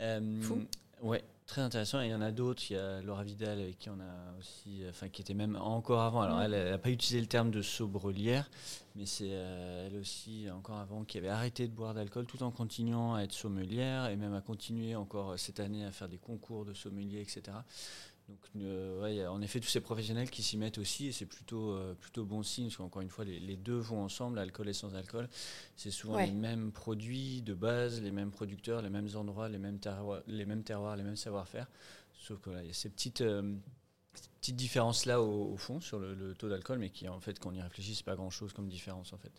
Euh, 0.00 0.40
Fou. 0.40 0.66
Ouais, 1.02 1.22
très 1.46 1.60
intéressant. 1.60 2.00
il 2.00 2.10
y 2.10 2.14
en 2.14 2.20
a 2.20 2.30
d'autres. 2.30 2.62
Il 2.70 2.74
y 2.74 2.76
a 2.78 3.00
Laura 3.02 3.22
Vidal 3.22 3.60
avec 3.60 3.78
qui 3.78 3.90
on 3.90 4.00
a 4.00 4.38
aussi, 4.38 4.82
enfin 4.88 5.08
qui 5.08 5.22
était 5.22 5.34
même 5.34 5.56
encore 5.56 6.02
avant. 6.02 6.22
Alors 6.22 6.40
elle 6.42 6.70
n'a 6.70 6.78
pas 6.78 6.90
utilisé 6.90 7.20
le 7.20 7.26
terme 7.26 7.50
de 7.50 7.62
sobrelière, 7.62 8.50
mais 8.96 9.06
c'est 9.06 9.30
euh, 9.30 9.86
elle 9.86 9.96
aussi 9.96 10.46
encore 10.50 10.78
avant 10.78 11.04
qui 11.04 11.18
avait 11.18 11.28
arrêté 11.28 11.68
de 11.68 11.72
boire 11.72 11.94
d'alcool 11.94 12.26
tout 12.26 12.42
en 12.42 12.50
continuant 12.50 13.14
à 13.14 13.22
être 13.22 13.32
sommelière 13.32 14.06
et 14.06 14.16
même 14.16 14.34
à 14.34 14.40
continuer 14.40 14.94
encore 14.96 15.38
cette 15.38 15.60
année 15.60 15.84
à 15.84 15.92
faire 15.92 16.08
des 16.08 16.18
concours 16.18 16.64
de 16.64 16.74
sommelier, 16.74 17.20
etc. 17.20 17.56
Donc, 18.28 18.38
euh, 18.56 19.02
ouais, 19.02 19.14
il 19.14 19.18
y 19.18 19.22
a 19.22 19.30
en 19.30 19.42
effet 19.42 19.60
tous 19.60 19.68
ces 19.68 19.80
professionnels 19.80 20.30
qui 20.30 20.42
s'y 20.42 20.56
mettent 20.56 20.78
aussi, 20.78 21.08
et 21.08 21.12
c'est 21.12 21.26
plutôt, 21.26 21.72
euh, 21.72 21.94
plutôt 21.94 22.24
bon 22.24 22.42
signe, 22.42 22.66
parce 22.66 22.78
qu'encore 22.78 23.02
une 23.02 23.10
fois, 23.10 23.24
les, 23.24 23.56
deux 23.56 23.76
vont 23.76 24.02
ensemble, 24.02 24.38
alcool 24.38 24.68
et 24.68 24.72
sans 24.72 24.94
alcool. 24.94 25.28
C'est 25.76 25.90
souvent 25.90 26.18
les 26.18 26.30
mêmes 26.30 26.72
produits 26.72 27.42
de 27.42 27.52
base, 27.52 28.00
les 28.00 28.10
mêmes 28.10 28.30
producteurs, 28.30 28.80
les 28.80 28.88
mêmes 28.88 29.08
endroits, 29.14 29.48
les 29.48 29.58
mêmes 29.58 29.78
terroirs, 29.78 30.22
les 30.26 30.46
mêmes, 30.46 30.62
terroirs, 30.62 30.96
les 30.96 31.02
mêmes 31.02 31.16
savoir-faire. 31.16 31.68
Sauf 32.14 32.40
qu'il 32.40 32.66
y 32.66 32.70
a 32.70 32.72
ces 32.72 32.88
petites, 32.88 33.20
euh, 33.20 33.54
petites 34.40 34.56
différences-là 34.56 35.20
au, 35.20 35.56
fond 35.58 35.80
sur 35.80 35.98
le, 35.98 36.34
taux 36.34 36.48
d'alcool, 36.48 36.78
mais 36.78 36.88
qui, 36.88 37.06
en 37.08 37.20
fait, 37.20 37.38
quand 37.38 37.50
on 37.50 37.54
y 37.54 37.60
réfléchit, 37.60 37.94
c'est 37.94 38.06
pas 38.06 38.16
grand-chose 38.16 38.54
comme 38.54 38.68
différence, 38.68 39.12
en 39.12 39.18
fait. 39.18 39.32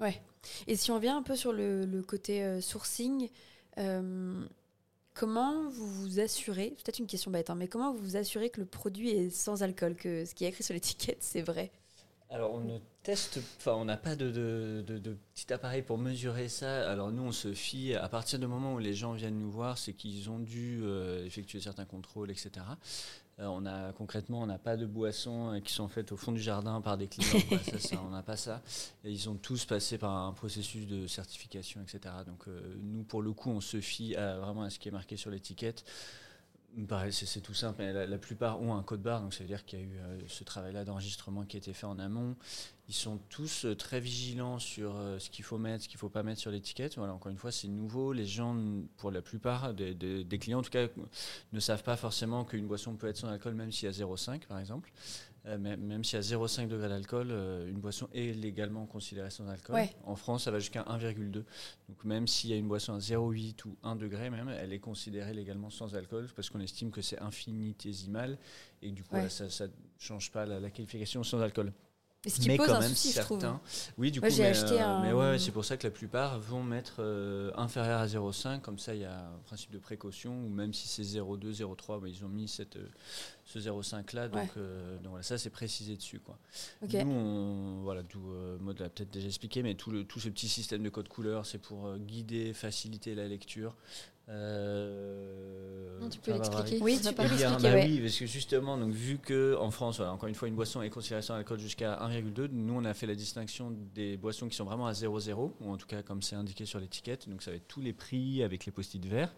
Ouais. 0.00 0.20
Et 0.66 0.74
si 0.74 0.90
on 0.90 0.98
vient 0.98 1.16
un 1.16 1.22
peu 1.22 1.36
sur 1.36 1.52
le, 1.52 1.86
le 1.86 2.02
côté 2.02 2.60
sourcing, 2.60 3.28
Comment 5.14 5.68
vous 5.68 5.86
vous 5.86 6.20
assurez, 6.20 6.74
c'est 6.76 6.84
peut-être 6.84 6.98
une 6.98 7.06
question 7.06 7.30
bête, 7.30 7.50
hein, 7.50 7.54
mais 7.54 7.68
comment 7.68 7.92
vous 7.92 7.98
vous 7.98 8.16
assurez 8.16 8.48
que 8.48 8.60
le 8.60 8.66
produit 8.66 9.10
est 9.10 9.30
sans 9.30 9.62
alcool, 9.62 9.94
que 9.94 10.24
ce 10.24 10.34
qui 10.34 10.44
est 10.44 10.48
écrit 10.48 10.64
sur 10.64 10.72
l'étiquette, 10.72 11.18
c'est 11.20 11.42
vrai? 11.42 11.70
Alors, 12.30 12.54
on 12.54 12.60
ne 12.60 12.78
teste, 13.02 13.40
enfin, 13.58 13.74
on 13.74 13.84
n'a 13.84 13.98
pas 13.98 14.16
de, 14.16 14.82
petit 15.34 15.52
appareil 15.52 15.82
pour 15.82 15.98
mesurer 15.98 16.48
ça. 16.48 16.90
Alors, 16.90 17.12
nous, 17.12 17.24
on 17.24 17.32
se 17.32 17.52
fie, 17.52 17.94
à 17.94 18.08
partir 18.08 18.38
du 18.38 18.46
moment 18.46 18.72
où 18.72 18.78
les 18.78 18.94
gens 18.94 19.12
viennent 19.12 19.38
nous 19.38 19.50
voir, 19.50 19.76
c'est 19.76 19.92
qu'ils 19.92 20.30
ont 20.30 20.38
dû 20.38 20.80
euh, 20.82 21.26
effectuer 21.26 21.60
certains 21.60 21.84
contrôles, 21.84 22.30
etc. 22.30 22.50
Euh, 23.42 23.46
on 23.46 23.66
a 23.66 23.92
concrètement, 23.92 24.40
on 24.40 24.46
n'a 24.46 24.58
pas 24.58 24.76
de 24.76 24.86
boissons 24.86 25.52
euh, 25.52 25.60
qui 25.60 25.72
sont 25.72 25.88
faites 25.88 26.12
au 26.12 26.16
fond 26.16 26.32
du 26.32 26.40
jardin 26.40 26.80
par 26.80 26.96
des 26.96 27.08
clients. 27.08 27.40
on 28.06 28.10
n'a 28.10 28.22
pas 28.22 28.36
ça. 28.36 28.62
Et 29.04 29.10
ils 29.10 29.28
ont 29.28 29.34
tous 29.34 29.64
passé 29.64 29.98
par 29.98 30.12
un 30.12 30.32
processus 30.32 30.86
de 30.86 31.06
certification, 31.06 31.80
etc. 31.82 32.14
Donc 32.26 32.46
euh, 32.46 32.76
nous, 32.82 33.02
pour 33.02 33.22
le 33.22 33.32
coup, 33.32 33.50
on 33.50 33.60
se 33.60 33.80
fie 33.80 34.14
vraiment 34.14 34.62
à 34.62 34.70
ce 34.70 34.78
qui 34.78 34.88
est 34.88 34.92
marqué 34.92 35.16
sur 35.16 35.30
l'étiquette. 35.30 35.84
C'est 37.10 37.40
tout 37.42 37.54
simple. 37.54 37.82
La, 37.82 38.18
plupart 38.18 38.60
ont 38.62 38.74
un 38.74 38.82
code 38.82 39.02
barre, 39.02 39.20
donc 39.20 39.34
ça 39.34 39.40
veut 39.40 39.48
dire 39.48 39.64
qu'il 39.64 39.80
y 39.80 39.82
a 39.82 39.84
eu 39.84 39.98
ce 40.26 40.42
travail-là 40.42 40.84
d'enregistrement 40.84 41.44
qui 41.44 41.56
a 41.56 41.58
été 41.58 41.72
fait 41.72 41.86
en 41.86 41.98
amont. 41.98 42.34
Ils 42.88 42.94
sont 42.94 43.18
tous 43.28 43.64
euh, 43.64 43.76
très 43.76 44.00
vigilants 44.00 44.58
sur 44.58 44.96
euh, 44.96 45.18
ce 45.18 45.30
qu'il 45.30 45.44
faut 45.44 45.58
mettre, 45.58 45.84
ce 45.84 45.88
qu'il 45.88 45.96
ne 45.96 46.00
faut 46.00 46.08
pas 46.08 46.22
mettre 46.22 46.40
sur 46.40 46.50
l'étiquette. 46.50 46.96
Voilà, 46.96 47.14
encore 47.14 47.30
une 47.30 47.38
fois, 47.38 47.52
c'est 47.52 47.68
nouveau. 47.68 48.12
Les 48.12 48.26
gens, 48.26 48.56
pour 48.96 49.10
la 49.10 49.22
plupart 49.22 49.72
des, 49.74 50.38
clients, 50.40 50.58
en 50.58 50.62
tout 50.62 50.70
cas, 50.70 50.88
ne 51.52 51.60
savent 51.60 51.82
pas 51.82 51.96
forcément 51.96 52.44
qu'une 52.44 52.66
boisson 52.66 52.94
peut 52.96 53.06
être 53.06 53.18
sans 53.18 53.28
alcool, 53.28 53.54
même 53.54 53.70
s'il 53.70 53.86
y 53.86 53.88
a 53.88 54.06
0,5 54.06 54.46
par 54.46 54.58
exemple. 54.58 54.90
Euh, 55.46 55.58
même 55.58 56.04
s'il 56.04 56.16
y 56.16 56.22
a 56.22 56.24
0,5 56.24 56.68
degré 56.68 56.88
d'alcool, 56.88 57.30
une 57.68 57.80
boisson 57.80 58.08
est 58.12 58.32
légalement 58.32 58.86
considérée 58.86 59.30
sans 59.30 59.48
alcool. 59.48 59.76
En 60.04 60.14
France, 60.14 60.44
ça 60.44 60.50
va 60.50 60.60
jusqu'à 60.60 60.82
1,2. 60.82 61.30
Donc 61.32 62.04
même 62.04 62.28
s'il 62.28 62.50
y 62.50 62.52
a 62.52 62.56
une 62.56 62.68
boisson 62.68 62.94
à 62.94 62.98
0,8 62.98 63.64
ou 63.66 63.76
1 63.82 63.96
degré 63.96 64.30
même, 64.30 64.48
elle 64.48 64.72
est 64.72 64.78
considérée 64.78 65.34
légalement 65.34 65.70
sans 65.70 65.94
alcool 65.96 66.28
parce 66.36 66.48
qu'on 66.48 66.60
estime 66.60 66.90
que 66.90 67.02
c'est 67.02 67.18
infinitésimal 67.20 68.38
et 68.82 68.90
du 68.92 69.02
coup 69.02 69.16
ça 69.28 69.44
ne 69.66 69.72
change 69.98 70.30
pas 70.30 70.46
la 70.46 70.70
qualification 70.70 71.24
sans 71.24 71.40
alcool. 71.40 71.72
Mais 72.24 72.30
ce 72.30 72.40
qui 72.40 72.56
pose 72.56 72.70
un 72.70 72.82
souci, 72.82 73.10
je 73.10 73.20
trouve. 73.20 73.44
Oui, 73.98 74.12
du 74.12 74.20
coup, 74.20 74.26
mais, 74.26 74.46
acheté 74.46 74.80
euh, 74.80 75.00
mais 75.02 75.12
ouais, 75.12 75.40
c'est 75.40 75.50
pour 75.50 75.64
ça 75.64 75.76
que 75.76 75.84
la 75.84 75.90
plupart 75.90 76.38
vont 76.38 76.62
mettre 76.62 76.96
euh, 77.00 77.50
inférieur 77.56 78.00
à 78.00 78.06
0,5. 78.06 78.60
Comme 78.60 78.78
ça, 78.78 78.94
il 78.94 79.00
y 79.00 79.04
a 79.04 79.26
un 79.26 79.38
principe 79.44 79.72
de 79.72 79.78
précaution. 79.78 80.32
Ou 80.32 80.48
même 80.48 80.72
si 80.72 80.86
c'est 80.86 81.02
0,2, 81.02 81.62
0,3, 81.62 82.00
bah, 82.00 82.08
ils 82.08 82.24
ont 82.24 82.28
mis 82.28 82.46
cette, 82.46 82.76
euh, 82.76 82.88
ce 83.44 83.58
0,5 83.58 84.14
là. 84.14 84.28
Donc, 84.28 84.40
donc 85.02 85.10
voilà, 85.10 85.24
ça, 85.24 85.36
c'est 85.36 85.50
précisé 85.50 85.96
dessus. 85.96 86.20
Quoi. 86.20 86.38
Nous, 86.82 87.10
on, 87.10 87.82
voilà, 87.82 88.04
tout, 88.04 88.22
Maud 88.60 88.78
l'a 88.78 88.88
peut-être 88.88 89.10
déjà 89.10 89.26
expliqué, 89.26 89.64
mais 89.64 89.74
tout, 89.74 89.90
le, 89.90 90.04
tout 90.04 90.20
ce 90.20 90.28
petit 90.28 90.48
système 90.48 90.84
de 90.84 90.90
code 90.90 91.08
couleur, 91.08 91.44
c'est 91.44 91.58
pour 91.58 91.96
guider, 91.96 92.52
faciliter 92.54 93.16
la 93.16 93.26
lecture. 93.26 93.74
Euh, 94.28 95.98
non, 96.00 96.08
tu 96.08 96.18
peux 96.18 96.32
l'expliquer. 96.32 96.78
Oui, 96.80 96.98
tu 97.00 97.12
peux 97.12 97.22
l'expliquer. 97.22 97.62
Bah 97.62 97.74
oui, 97.74 98.00
parce 98.00 98.16
que 98.16 98.26
justement, 98.26 98.76
donc, 98.76 98.92
vu 98.92 99.18
que 99.18 99.56
en 99.56 99.70
France, 99.70 100.00
encore 100.00 100.28
une 100.28 100.34
fois, 100.34 100.48
une 100.48 100.54
boisson 100.54 100.82
est 100.82 100.90
considérée 100.90 101.22
sans 101.22 101.34
alcool 101.34 101.58
jusqu'à 101.58 101.98
1,2, 102.02 102.48
nous 102.50 102.74
on 102.74 102.84
a 102.84 102.94
fait 102.94 103.06
la 103.06 103.14
distinction 103.14 103.72
des 103.94 104.16
boissons 104.16 104.48
qui 104.48 104.56
sont 104.56 104.64
vraiment 104.64 104.86
à 104.86 104.92
0,0, 104.92 105.52
ou 105.60 105.70
en 105.70 105.76
tout 105.76 105.86
cas 105.86 106.02
comme 106.02 106.22
c'est 106.22 106.36
indiqué 106.36 106.66
sur 106.66 106.80
l'étiquette. 106.80 107.28
Donc 107.28 107.42
ça 107.42 107.50
va 107.50 107.56
être 107.56 107.68
tous 107.68 107.80
les 107.80 107.92
prix 107.92 108.42
avec 108.42 108.66
les 108.66 108.72
post-it 108.72 109.04
verts. 109.04 109.34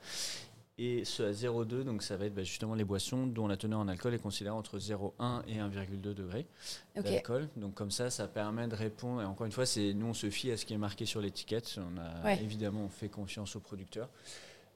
Et 0.77 1.05
ceux 1.05 1.29
à 1.29 1.31
0,2, 1.31 1.85
donc 1.85 2.03
ça 2.03 2.17
va 2.17 2.27
être 2.27 2.35
bah, 2.35 2.43
justement 2.43 2.75
les 2.75 2.83
boissons 2.83 3.29
dont 3.29 3.47
la 3.47 3.57
teneur 3.57 3.79
en 3.79 3.87
alcool 3.87 4.13
est 4.13 4.19
considérée 4.19 4.57
entre 4.57 4.79
0,1 4.79 5.43
et 5.47 5.59
1,2 5.59 6.01
degré 6.01 6.49
d'alcool. 6.97 7.49
Donc 7.57 7.75
comme 7.75 7.93
ça, 7.93 8.11
ça 8.11 8.27
permet 8.27 8.67
de 8.67 8.75
répondre. 8.75 9.23
Et 9.23 9.25
encore 9.25 9.47
une 9.47 9.53
fois, 9.53 9.67
c'est 9.67 9.95
nous 9.95 10.07
on 10.07 10.15
se 10.15 10.31
fie 10.31 10.51
à 10.51 10.57
ce 10.57 10.65
qui 10.67 10.75
est 10.75 10.79
marqué 10.79 11.07
sur 11.07 11.21
l'étiquette. 11.21 11.79
On 11.79 12.27
a 12.27 12.35
évidemment 12.35 12.87
on 12.87 12.89
fait 12.89 13.09
confiance 13.09 13.55
aux 13.55 13.61
producteurs. 13.61 14.09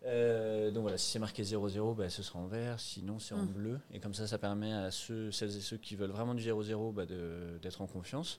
Euh, 0.08 0.70
donc 0.70 0.82
voilà, 0.82 0.98
si 0.98 1.10
c'est 1.10 1.18
marqué 1.18 1.42
0-0, 1.42 1.94
bah, 1.94 2.08
ce 2.08 2.22
sera 2.22 2.38
en 2.38 2.46
vert, 2.46 2.80
sinon 2.80 3.18
c'est 3.18 3.34
en 3.34 3.42
mm. 3.42 3.52
bleu. 3.52 3.80
Et 3.92 4.00
comme 4.00 4.14
ça, 4.14 4.26
ça 4.26 4.38
permet 4.38 4.72
à 4.72 4.90
ceux, 4.90 5.30
celles 5.30 5.56
et 5.56 5.60
ceux 5.60 5.76
qui 5.76 5.96
veulent 5.96 6.10
vraiment 6.10 6.34
du 6.34 6.42
0-0 6.42 6.92
bah, 6.92 7.04
d'être 7.06 7.80
en 7.80 7.86
confiance. 7.86 8.38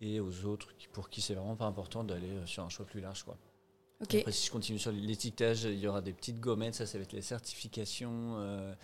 Et 0.00 0.20
aux 0.20 0.44
autres 0.44 0.76
qui, 0.76 0.88
pour 0.88 1.10
qui 1.10 1.20
c'est 1.20 1.34
vraiment 1.34 1.56
pas 1.56 1.66
important 1.66 2.04
d'aller 2.04 2.30
euh, 2.30 2.46
sur 2.46 2.62
un 2.62 2.68
choix 2.68 2.86
plus 2.86 3.00
large. 3.00 3.24
Quoi. 3.24 3.36
Après, 4.00 4.32
si 4.32 4.46
je 4.46 4.50
continue 4.50 4.80
sur 4.80 4.90
l'étiquetage, 4.90 5.62
il 5.62 5.78
y 5.78 5.86
aura 5.86 6.00
des 6.00 6.12
petites 6.12 6.40
gommettes, 6.40 6.74
ça, 6.74 6.86
ça 6.86 6.98
va 6.98 7.04
être 7.04 7.12
les 7.12 7.22
certifications. 7.22 8.34
Euh, 8.38 8.74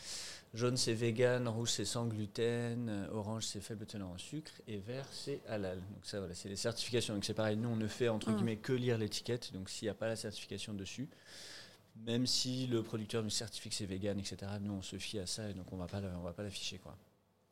jaune, 0.55 0.77
c'est 0.77 0.95
vegan, 0.95 1.49
rouge, 1.49 1.71
c'est 1.73 1.85
sans 1.85 2.07
gluten, 2.07 3.09
orange, 3.13 3.45
c'est 3.45 3.61
faible 3.61 3.85
teneur 3.85 4.11
en 4.11 4.19
sucre, 4.19 4.53
et 4.69 4.77
vert, 4.79 5.07
c'est 5.11 5.41
halal. 5.49 5.79
Donc 5.79 6.05
ça, 6.07 6.21
voilà, 6.21 6.35
c'est 6.35 6.49
les 6.49 6.55
certifications. 6.55 7.15
Donc 7.15 7.25
c'est 7.25 7.35
pareil, 7.35 7.57
nous, 7.57 7.69
on 7.69 7.75
ne 7.75 7.89
fait 7.89 8.09
entre 8.09 8.31
mm. 8.31 8.37
guillemets 8.37 8.57
que 8.59 8.73
lire 8.73 8.97
l'étiquette. 8.97 9.53
Donc 9.53 9.71
s'il 9.71 9.87
n'y 9.87 9.91
a 9.91 9.95
pas 9.95 10.07
la 10.07 10.15
certification 10.15 10.73
dessus, 10.73 11.09
même 12.07 12.27
si 12.27 12.67
le 12.67 12.83
producteur 12.83 13.23
nous 13.23 13.31
certifie 13.31 13.69
que 13.69 13.75
c'est 13.75 13.87
vegan, 13.87 14.19
etc., 14.19 14.37
nous 14.61 14.73
on 14.73 14.83
se 14.83 14.97
fie 14.97 15.19
à 15.19 15.27
ça 15.27 15.49
et 15.49 15.55
donc 15.55 15.73
on 15.73 15.77
va 15.77 15.87
pas 15.87 16.01
on 16.19 16.23
va 16.23 16.33
pas 16.33 16.43
l'afficher 16.43 16.79
quoi. 16.79 16.97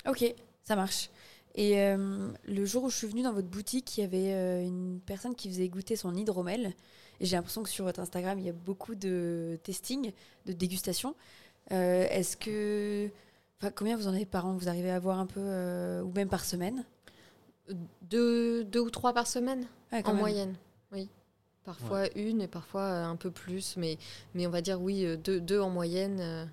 Ok, 0.06 0.35
ça 0.62 0.76
marche. 0.76 1.11
Et 1.56 1.80
euh, 1.80 2.28
le 2.46 2.64
jour 2.66 2.85
où 2.85 2.90
je 2.90 2.96
suis 2.96 3.06
venue 3.06 3.22
dans 3.22 3.32
votre 3.32 3.48
boutique, 3.48 3.96
il 3.96 4.02
y 4.02 4.04
avait 4.04 4.35
euh, 4.35 4.62
une 4.62 5.00
personne 5.00 5.35
qui 5.35 5.48
faisait 5.48 5.68
goûter 5.68 5.96
son 5.96 6.14
hydromel. 6.14 6.74
Et 7.18 7.24
j'ai 7.24 7.37
l'impression 7.37 7.62
que 7.62 7.70
sur 7.70 7.87
votre 7.87 7.98
Instagram, 7.98 8.38
il 8.38 8.44
y 8.44 8.50
a 8.50 8.52
beaucoup 8.52 8.94
de 8.94 9.59
testing, 9.62 10.12
de 10.44 10.52
dégustation. 10.52 11.14
Euh, 11.72 12.06
est-ce 12.11 12.37
que. 12.37 13.11
combien 13.74 13.96
vous 13.96 14.06
en 14.06 14.12
avez 14.12 14.26
par 14.26 14.44
an? 14.44 14.54
Vous 14.54 14.68
arrivez 14.68 14.90
à 14.90 14.96
avoir 14.96 15.18
un 15.18 15.26
peu, 15.26 15.40
ou 16.02 16.12
même 16.12 16.28
par 16.28 16.44
semaine? 16.44 16.85
Deux, 18.02 18.64
deux 18.64 18.80
ou 18.80 18.90
trois 18.90 19.14
par 19.14 19.26
semaine, 19.26 19.66
en 19.92 20.14
moyenne. 20.14 20.54
Oui. 20.92 21.09
Parfois 21.66 22.07
une 22.14 22.42
et 22.42 22.46
parfois 22.46 22.83
euh, 22.83 23.05
un 23.05 23.16
peu 23.16 23.33
plus, 23.33 23.76
mais, 23.76 23.98
mais 24.35 24.46
on 24.46 24.50
va 24.50 24.61
dire 24.61 24.81
oui, 24.81 25.05
euh, 25.05 25.16
deux, 25.16 25.40
deux 25.40 25.61
en 25.61 25.68
moyenne. 25.68 26.18
Euh, 26.20 26.44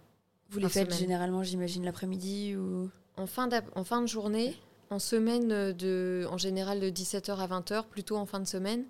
Vous 0.49 0.57
les 0.57 0.67
faites 0.67 0.91
généralement, 0.91 1.43
j'imagine, 1.43 1.85
l'après-midi 1.85 2.55
ou? 2.55 2.89
En 3.15 3.27
fin, 3.27 3.47
en 3.75 3.83
fin 3.83 4.01
de 4.01 4.07
journée, 4.07 4.55
en 4.89 4.97
semaine, 4.97 5.71
de, 5.71 6.25
en 6.31 6.39
général 6.39 6.79
de 6.79 6.89
17h 6.89 7.37
à 7.37 7.47
20h, 7.47 7.85
plutôt 7.85 8.17
en 8.17 8.25
fin 8.25 8.39
de 8.39 8.47
semaine. 8.47 8.85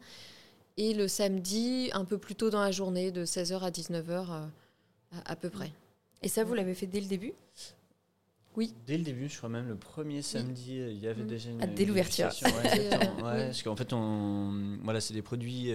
Et 0.77 0.93
le 0.93 1.09
samedi, 1.09 1.89
un 1.91 2.05
peu 2.05 2.17
plus 2.17 2.35
tôt 2.35 2.49
dans 2.49 2.61
la 2.61 2.71
journée, 2.71 3.11
de 3.11 3.25
16h 3.25 3.59
à 3.59 3.69
19h 3.69 4.47
à, 5.25 5.35
peu 5.35 5.49
près. 5.49 5.73
Et 6.21 6.29
ça, 6.29 6.45
vous 6.45 6.53
l'avez 6.53 6.73
fait 6.73 6.87
dès 6.87 7.01
le 7.01 7.07
début? 7.07 7.33
Oui. 8.55 8.73
Dès 8.87 8.97
le 8.97 9.03
début, 9.03 9.27
je 9.27 9.35
crois 9.35 9.49
même 9.49 9.67
le 9.67 9.75
premier 9.75 10.21
samedi, 10.21 10.77
il 10.77 10.99
y 10.99 11.07
avait 11.07 11.23
mm. 11.23 11.27
déjà 11.27 11.49
une. 11.49 11.61
Ah, 11.61 11.67
dès 11.67 11.83
l'ouverture. 11.83 12.29
Ouais, 13.23 13.45
parce 13.45 13.61
qu'en 13.61 13.75
fait, 13.75 13.91
on, 13.91 14.77
voilà, 14.83 15.01
c'est 15.01 15.13
des 15.13 15.21
produits 15.21 15.69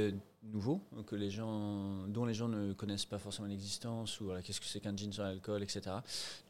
nouveau 0.53 0.81
que 1.07 1.17
les 1.17 1.31
gens, 1.31 2.07
dont 2.09 2.25
les 2.25 2.35
gens 2.35 2.49
ne 2.49 2.73
connaissent 2.73 3.05
pas 3.05 3.19
forcément 3.19 3.49
l'existence 3.49 4.21
ou 4.21 4.27
voilà, 4.27 4.43
qu'est-ce 4.43 4.61
que 4.61 4.67
c'est 4.67 4.81
qu'un 4.81 4.97
gin 4.97 5.13
sans 5.13 5.25
alcool, 5.25 5.63
etc. 5.63 5.81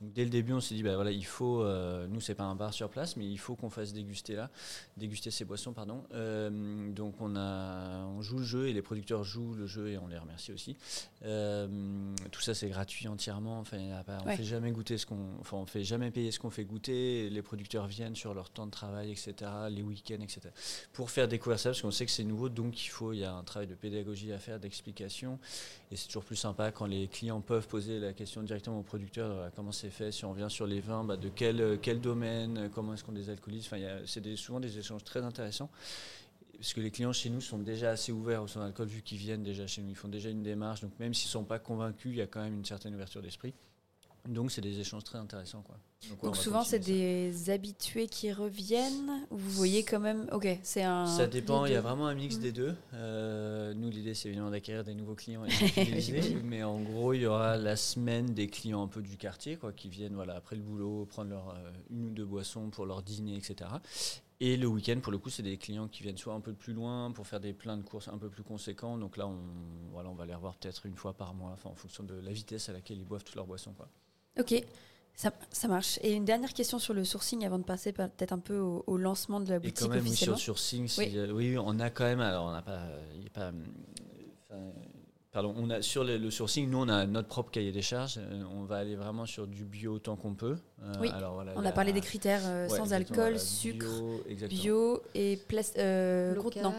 Donc 0.01 0.13
dès 0.13 0.25
le 0.25 0.31
début, 0.31 0.53
on 0.53 0.61
s'est 0.61 0.75
dit 0.75 0.83
bah 0.83 0.95
voilà, 0.95 1.11
il 1.11 1.25
faut, 1.25 1.63
euh, 1.63 2.07
nous 2.07 2.21
c'est 2.21 2.35
pas 2.35 2.45
un 2.45 2.55
bar 2.55 2.73
sur 2.73 2.89
place, 2.89 3.17
mais 3.17 3.27
il 3.27 3.39
faut 3.39 3.57
qu'on 3.57 3.71
fasse 3.71 3.93
déguster 3.93 4.35
là, 4.35 4.51
déguster 4.97 5.31
ces 5.31 5.45
boissons, 5.45 5.73
pardon. 5.73 6.05
Euh, 6.15 6.91
donc 6.93 7.21
on 7.21 7.37
a, 7.37 8.05
on 8.07 8.23
joue 8.23 8.39
le 8.39 8.45
jeu 8.45 8.69
et 8.69 8.73
les 8.73 8.83
producteurs 8.83 9.25
jouent 9.25 9.55
le 9.55 9.67
jeu 9.67 9.89
et 9.89 9.99
on 9.99 10.07
les 10.07 10.19
remercie 10.19 10.53
aussi. 10.53 10.77
Euh, 11.25 12.15
tout 12.31 12.41
ça 12.41 12.55
c'est 12.55 12.69
gratuit 12.69 13.09
entièrement. 13.09 13.61
Enfin, 13.61 13.79
on 14.25 14.31
fait 14.31 14.45
jamais 14.45 14.71
goûter 14.71 14.99
ce 14.99 15.07
qu'on, 15.07 15.39
enfin 15.41 15.57
on 15.57 15.67
fait 15.67 15.85
jamais 15.85 16.11
payer 16.11 16.31
ce 16.31 16.39
qu'on 16.39 16.51
fait 16.51 16.65
goûter. 16.65 17.31
Les 17.31 17.43
producteurs 17.43 17.87
viennent 17.87 18.17
sur 18.17 18.35
leur 18.35 18.51
temps 18.51 18.67
de 18.67 18.71
travail, 18.71 19.11
etc. 19.11 19.35
Les 19.71 19.83
week-ends, 19.83 20.23
etc. 20.23 20.41
Pour 20.93 21.11
faire 21.11 21.29
découvrir 21.29 21.59
ça 21.59 21.71
parce 21.71 21.83
qu'on 21.83 21.91
sait 21.91 22.07
que 22.07 22.13
c'est 22.13 22.25
nouveau, 22.25 22.49
donc 22.49 22.85
il 22.85 22.89
faut, 22.89 23.13
il 23.13 23.21
y 23.21 23.25
a 23.25 23.33
un 23.33 23.45
travail 23.45 23.67
de 23.67 23.75
pédagogie 23.89 24.33
à 24.33 24.39
faire, 24.39 24.59
d'explication. 24.61 25.39
Et 25.91 25.97
c'est 25.97 26.07
toujours 26.07 26.25
plus 26.25 26.37
sympa 26.37 26.71
quand 26.73 26.87
les 26.87 27.09
clients 27.09 27.41
peuvent 27.41 27.69
poser 27.69 28.01
la 28.01 28.13
question 28.13 28.43
directement 28.43 28.81
au 28.81 28.83
producteur 28.83 29.51
comment 29.57 29.73
c'est 29.73 29.91
fait, 29.91 30.13
si 30.13 30.25
on 30.25 30.31
revient 30.31 30.49
sur 30.49 30.67
les 30.67 30.81
vins, 30.81 31.05
bah, 31.05 31.17
de 31.17 31.29
quel, 31.29 31.79
quel 31.81 32.01
domaine, 32.01 32.71
comment 32.75 32.95
est-ce 32.95 33.05
qu'on 33.05 33.13
désalcoolise. 33.13 33.67
Enfin, 33.67 33.79
c'est 34.07 34.37
souvent 34.37 34.61
des 34.61 34.79
échanges 34.79 35.05
très 35.05 35.23
intéressants. 35.23 35.71
Parce 36.59 36.73
que 36.73 36.81
les 36.81 36.91
clients 36.91 37.13
chez 37.13 37.31
nous 37.31 37.41
sont 37.41 37.59
déjà 37.59 37.91
assez 37.91 38.11
ouverts 38.11 38.43
au 38.43 38.49
son 38.49 38.61
alcool 38.61 38.89
vu 38.89 39.01
qu'ils 39.03 39.19
viennent 39.19 39.45
déjà 39.45 39.67
chez 39.69 39.81
nous, 39.81 39.91
ils 39.91 39.97
font 39.97 40.09
déjà 40.09 40.29
une 40.29 40.43
démarche. 40.43 40.81
Donc 40.81 40.93
même 40.99 41.15
s'ils 41.15 41.29
ne 41.29 41.33
sont 41.33 41.45
pas 41.45 41.61
convaincus, 41.61 42.11
il 42.13 42.19
y 42.19 42.23
a 42.23 42.27
quand 42.27 42.43
même 42.43 42.55
une 42.55 42.65
certaine 42.65 42.95
ouverture 42.95 43.23
d'esprit. 43.23 43.55
Donc 44.29 44.53
c'est 44.53 44.61
des 44.61 44.79
échanges 44.79 45.05
très 45.05 45.19
intéressants. 45.19 45.63
Quoi. 45.63 45.77
Donc, 46.23 46.37
souvent 46.37 46.63
c'est 46.63 46.79
des 46.79 47.51
habitués 47.51 48.07
qui 48.07 48.31
reviennent 48.31 49.27
ou 49.31 49.37
vous 49.37 49.51
voyez 49.51 49.83
quand 49.83 49.99
même 49.99 50.29
ok 50.31 50.47
c'est 50.63 50.85
un 50.85 51.07
ça 51.07 51.27
dépend 51.27 51.67
il 51.67 51.73
y 51.73 51.77
a 51.77 51.81
vraiment 51.81 52.07
un 52.07 52.15
mix 52.15 52.39
des 52.39 52.53
deux 52.53 52.77
euh, 52.95 53.75
nous 53.75 53.91
l'idée 53.91 54.15
c'est 54.15 54.29
évidemment 54.29 54.51
d'acquérir 54.51 54.85
des 54.85 54.95
nouveaux 54.95 55.17
clients 55.17 55.45
et 55.45 56.43
mais 56.45 56.63
en 56.63 56.81
gros 56.81 57.15
il 57.15 57.23
y 57.23 57.27
aura 57.27 57.57
la 57.57 57.75
semaine 57.75 58.27
des 58.27 58.47
clients 58.47 58.85
un 58.85 58.87
peu 58.87 59.03
du 59.03 59.17
quartier 59.17 59.57
quoi 59.57 59.73
qui 59.73 59.89
viennent 59.89 60.15
voilà 60.15 60.37
après 60.37 60.55
le 60.55 60.63
boulot 60.63 61.05
prendre 61.05 61.31
leur 61.31 61.49
euh, 61.49 61.73
une 61.91 62.07
ou 62.07 62.11
deux 62.11 62.27
boissons 62.27 62.71
pour 62.71 62.87
leur 62.87 63.03
dîner 63.03 63.37
etc 63.37 63.69
et 64.41 64.57
le 64.57 64.69
week-end, 64.69 65.01
pour 65.03 65.11
le 65.11 65.19
coup, 65.19 65.31
c'est 65.31 65.43
des 65.43 65.57
clients 65.57 65.89
qui 65.89 66.05
viennent 66.05 66.17
soit 66.17 66.33
un 66.33 66.41
peu 66.41 66.53
plus 66.53 66.73
loin 66.73 67.11
pour 67.11 67.27
faire 67.27 67.41
des 67.41 67.53
pleins 67.53 67.77
de 67.77 67.83
courses 67.83 68.07
un 68.07 68.19
peu 68.19 68.29
plus 68.29 68.45
conséquents. 68.45 68.97
Donc 68.97 69.17
là, 69.17 69.27
on, 69.27 69.41
voilà, 69.91 70.11
on 70.11 70.15
va 70.15 70.27
les 70.27 70.35
revoir 70.35 70.55
peut-être 70.55 70.87
une 70.87 70.95
fois 70.95 71.13
par 71.13 71.35
mois, 71.35 71.57
en 71.65 71.75
fonction 71.75 72.05
de 72.05 72.15
la 72.15 72.31
vitesse 72.31 72.69
à 72.69 72.73
laquelle 72.73 72.99
ils 72.99 73.05
boivent 73.05 73.25
toutes 73.25 73.35
leurs 73.35 73.49
boissons. 73.49 73.73
Quoi. 73.73 73.89
Ok, 74.39 74.55
ça, 75.15 75.33
ça, 75.51 75.69
marche. 75.69 75.99
Et 76.03 76.13
une 76.13 76.25
dernière 76.25 76.53
question 76.53 76.79
sur 76.79 76.95
le 76.95 77.05
sourcing 77.05 77.45
avant 77.45 77.59
de 77.59 77.65
passer 77.65 77.93
peut-être 77.93 78.33
un 78.33 78.39
peu 78.39 78.59
au, 78.59 78.97
lancement 78.97 79.41
de 79.41 79.51
la 79.51 79.59
boutique. 79.59 79.79
Et 79.79 79.85
quand 79.85 79.89
même, 79.89 80.01
officiellement. 80.01 80.37
sur 80.37 80.55
le 80.55 80.59
sourcing, 80.59 80.89
oui. 81.33 81.57
on 81.59 81.81
a 81.81 81.91
quand 81.91 82.05
même. 82.05 82.21
Alors, 82.21 82.47
on 82.47 82.53
n'a 82.53 82.63
pas. 82.63 82.81
Il 83.17 83.27
a 83.27 83.31
pas 83.31 83.53
Pardon, 85.31 85.55
on 85.59 85.69
a 85.69 85.83
sur 85.83 86.05
le, 86.05 86.31
sourcing, 86.31 86.71
nous 86.71 86.79
on 86.79 86.89
a 86.89 87.07
notre 87.07 87.29
propre 87.29 87.51
cahier 87.51 87.71
des 87.71 87.83
charges. 87.83 88.19
Euh, 88.19 88.43
on 88.51 88.65
va 88.65 88.79
aller 88.79 88.97
vraiment 88.97 89.27
sur 89.27 89.47
du 89.47 89.65
bio 89.65 89.95
autant 89.95 90.17
qu'on 90.17 90.35
peut. 90.35 90.57
Euh, 90.83 90.93
oui. 91.01 91.11
on 91.55 91.65
a 91.67 91.73
parlé 91.73 91.93
des 91.93 92.01
critères 92.01 92.41
euh, 92.45 92.67
sans 92.69 92.95
alcool, 92.95 93.39
sucre, 93.39 93.87
bio, 94.49 95.03
et 95.15 95.39
contenant. 96.41 96.75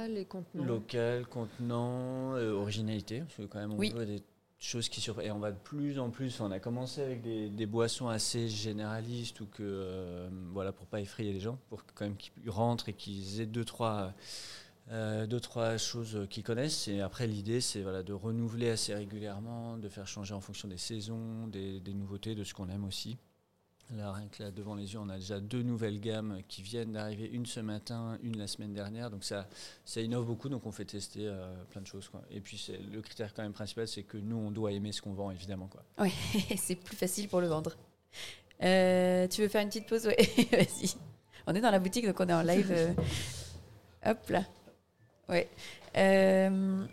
Local, 0.55 1.27
contenant, 1.27 2.33
originalité. 2.33 3.19
Parce 3.19 3.35
que 3.35 3.43
quand 3.43 3.59
même 3.59 3.73
on 3.73 3.77
veut 3.77 4.05
des 4.05 4.23
choses 4.59 4.89
qui 4.89 5.01
surprennent. 5.01 5.27
Et 5.27 5.31
on 5.31 5.39
va 5.39 5.51
de 5.51 5.57
plus 5.57 5.99
en 5.99 6.09
plus. 6.09 6.39
On 6.41 6.51
a 6.51 6.59
commencé 6.59 7.01
avec 7.01 7.21
des, 7.21 7.65
boissons 7.65 8.07
assez 8.07 8.49
généralistes 8.49 9.39
ou 9.41 9.45
que 9.45 10.29
voilà 10.51 10.71
pour 10.71 10.85
pas 10.87 10.99
effrayer 10.99 11.33
les 11.33 11.39
gens, 11.39 11.57
pour 11.69 11.83
quand 11.95 12.05
même 12.05 12.17
qu'ils 12.17 12.49
rentrent 12.49 12.89
et 12.89 12.93
qu'ils 12.93 13.41
aient 13.41 13.45
deux 13.45 13.65
trois 13.65 14.13
euh, 14.91 15.27
deux, 15.27 15.39
trois 15.39 15.77
choses 15.77 16.25
qu'ils 16.29 16.43
connaissent. 16.43 16.87
Et 16.87 17.01
après, 17.01 17.27
l'idée, 17.27 17.61
c'est 17.61 17.81
voilà, 17.81 18.01
de 18.01 18.13
renouveler 18.13 18.69
assez 18.71 18.93
régulièrement, 18.93 19.77
de 19.77 19.87
faire 19.87 20.07
changer 20.07 20.33
en 20.33 20.41
fonction 20.41 20.67
des 20.67 20.77
saisons, 20.77 21.47
des, 21.47 21.81
nouveautés, 21.93 22.33
de 22.33 22.43
ce 22.43 22.53
qu'on 22.55 22.69
aime 22.69 22.85
aussi. 22.85 23.17
Là, 23.95 24.11
rien 24.11 24.27
que 24.27 24.43
là, 24.43 24.51
devant 24.51 24.75
les 24.75 24.93
yeux, 24.93 24.99
on 24.99 25.09
a 25.09 25.15
déjà 25.15 25.39
deux 25.39 25.63
nouvelles 25.63 25.99
gammes 25.99 26.41
qui 26.47 26.61
viennent 26.61 26.91
d'arriver, 26.91 27.27
une 27.27 27.47
ce 27.47 27.59
matin, 27.59 28.19
une 28.21 28.37
la 28.37 28.45
semaine 28.47 28.73
dernière. 28.73 29.09
Donc 29.09 29.23
ça, 29.23 29.47
ça 29.83 29.99
innove 29.99 30.25
beaucoup, 30.25 30.47
donc 30.47 30.65
on 30.67 30.71
fait 30.71 30.85
tester 30.85 31.27
euh, 31.27 31.63
plein 31.71 31.81
de 31.81 31.87
choses. 31.87 32.09
Et 32.29 32.39
puis 32.39 32.71
le 32.91 33.01
critère 33.01 33.33
quand 33.33 33.41
même 33.41 33.53
principal, 33.53 33.87
c'est 33.87 34.03
que 34.03 34.17
nous, 34.17 34.37
on 34.37 34.51
doit 34.51 34.71
aimer 34.73 34.91
ce 34.91 35.01
qu'on 35.01 35.13
vend, 35.13 35.31
évidemment. 35.31 35.69
Oui, 35.97 36.13
c'est 36.57 36.75
plus 36.75 36.95
facile 36.95 37.27
pour 37.27 37.41
le 37.41 37.47
vendre. 37.47 37.75
Euh, 38.61 39.27
tu 39.27 39.41
veux 39.41 39.47
faire 39.47 39.61
une 39.61 39.69
petite 39.69 39.87
pause? 39.87 40.07
Oui, 40.07 40.47
vas-y. 40.51 40.93
On 41.47 41.55
est 41.55 41.61
dans 41.61 41.71
la 41.71 41.79
boutique, 41.79 42.05
donc 42.05 42.19
on 42.19 42.27
est 42.27 42.33
en 42.33 42.43
live. 42.43 42.95
Hop 44.05 44.29
là. 44.29 44.45
Ouais. 45.27 45.49
Euh, 45.97 46.85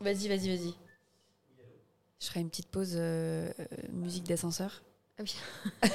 vas-y, 0.00 0.28
vas-y, 0.28 0.48
vas-y. 0.48 0.74
Je 2.20 2.26
ferai 2.26 2.40
une 2.40 2.50
petite 2.50 2.68
pause 2.68 2.94
euh, 2.94 3.50
musique 3.92 4.24
d'ascenseur. 4.24 4.82
Ah 5.18 5.22
oui. 5.22 5.34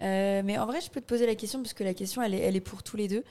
Euh, 0.00 0.42
mais 0.44 0.58
en 0.58 0.66
vrai, 0.66 0.80
je 0.80 0.90
peux 0.90 1.00
te 1.00 1.06
poser 1.06 1.26
la 1.26 1.36
question, 1.36 1.62
parce 1.62 1.74
que 1.74 1.84
la 1.84 1.94
question, 1.94 2.22
elle 2.22 2.34
est, 2.34 2.40
elle 2.40 2.56
est 2.56 2.60
pour 2.60 2.82
tous 2.82 2.96
les 2.96 3.06
deux. 3.06 3.22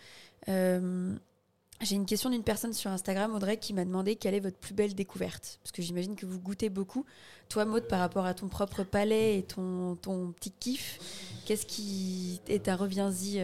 J'ai 1.81 1.95
une 1.95 2.05
question 2.05 2.29
d'une 2.29 2.43
personne 2.43 2.73
sur 2.73 2.91
Instagram, 2.91 3.33
Audrey, 3.33 3.57
qui 3.57 3.73
m'a 3.73 3.83
demandé 3.85 4.15
quelle 4.15 4.35
est 4.35 4.39
votre 4.39 4.57
plus 4.57 4.73
belle 4.73 4.93
découverte. 4.93 5.59
Parce 5.63 5.71
que 5.71 5.81
j'imagine 5.81 6.15
que 6.15 6.25
vous 6.25 6.39
goûtez 6.39 6.69
beaucoup. 6.69 7.05
Toi, 7.49 7.65
Maud, 7.65 7.87
par 7.87 7.99
rapport 7.99 8.25
à 8.25 8.33
ton 8.35 8.49
propre 8.49 8.83
palais 8.83 9.39
et 9.39 9.43
ton, 9.43 9.95
ton 9.95 10.31
petit 10.31 10.51
kiff, 10.51 10.99
qu'est-ce 11.45 11.65
qui 11.65 12.39
est 12.47 12.69
un 12.69 12.75
reviens-y 12.75 13.41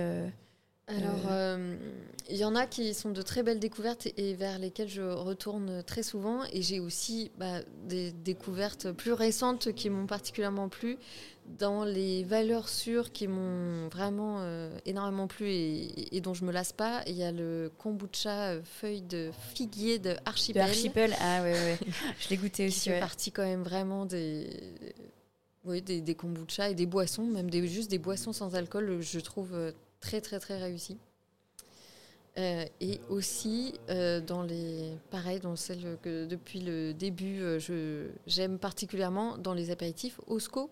alors, 0.88 1.30
euh, 1.30 1.76
il 2.30 2.38
y 2.38 2.46
en 2.46 2.56
a 2.56 2.66
qui 2.66 2.94
sont 2.94 3.10
de 3.10 3.22
très 3.22 3.44
belles 3.44 3.60
découvertes 3.60 4.08
et 4.16 4.36
vers 4.36 4.58
lesquelles 4.58 4.88
je 4.88 5.02
retourne 5.02 5.84
très 5.84 6.02
souvent. 6.02 6.44
Et 6.54 6.62
j'ai 6.62 6.80
aussi 6.80 7.30
bah, 7.38 7.60
des 7.84 8.14
découvertes 8.14 8.94
plus 8.94 9.12
récentes 9.12 9.74
qui 9.74 9.90
m'ont 9.90 10.08
particulièrement 10.08 10.70
plu, 10.70 10.98
dans 11.60 11.84
les 11.84 12.24
valeurs 12.24 12.70
sûres 12.70 13.12
qui 13.12 13.28
m'ont 13.28 13.90
vraiment 13.90 14.38
euh, 14.40 14.78
énormément 14.86 15.28
plu 15.28 15.50
et, 15.50 16.22
dont 16.22 16.34
je 16.34 16.46
me 16.46 16.54
lasse 16.54 16.72
pas. 16.72 17.04
Il 17.06 17.16
y 17.16 17.24
a 17.24 17.34
le 17.34 17.70
kombucha 17.78 18.52
euh, 18.52 18.62
feuille 18.64 19.02
de 19.02 19.32
figuier 19.54 20.00
de 20.00 20.16
Archipel. 20.24 20.64
De 20.64 20.70
Archipel, 20.70 21.16
ah 21.20 21.44
ouais, 21.44 21.52
ouais. 21.52 21.78
je 22.20 22.30
l'ai 22.30 22.38
goûté 22.38 22.66
aussi. 22.68 22.80
C'est 22.80 22.92
ouais. 22.92 23.00
partie 23.02 23.34
quand 23.34 23.46
même 23.46 23.64
vraiment 23.64 24.06
des. 24.06 24.48
Oui, 25.66 25.82
des, 25.82 26.00
des 26.00 26.16
kombucha 26.16 26.70
et 26.70 26.76
des 26.76 26.86
boissons, 26.86 27.26
même 27.26 27.50
des, 27.50 27.68
juste 27.68 27.92
des 27.92 28.00
boissons 28.00 28.32
sans 28.32 28.56
alcool, 28.56 29.02
je 29.02 29.20
trouve 29.20 29.54
très 30.00 30.22
très 30.22 30.40
très 30.40 30.58
réussi. 30.58 30.98
Euh, 32.38 32.66
et 32.82 33.02
aussi 33.10 33.74
euh, 33.90 34.22
dans 34.22 34.44
les 34.44 34.96
pareil 35.10 35.40
dans 35.40 35.56
celles 35.56 35.98
que 36.04 36.28
depuis 36.28 36.60
le 36.60 36.94
début 36.94 37.42
euh, 37.42 38.10
j'aime 38.28 38.60
particulièrement 38.60 39.40
dans 39.40 39.56
les 39.56 39.72
apéritifs 39.72 40.22
Osco. 40.28 40.70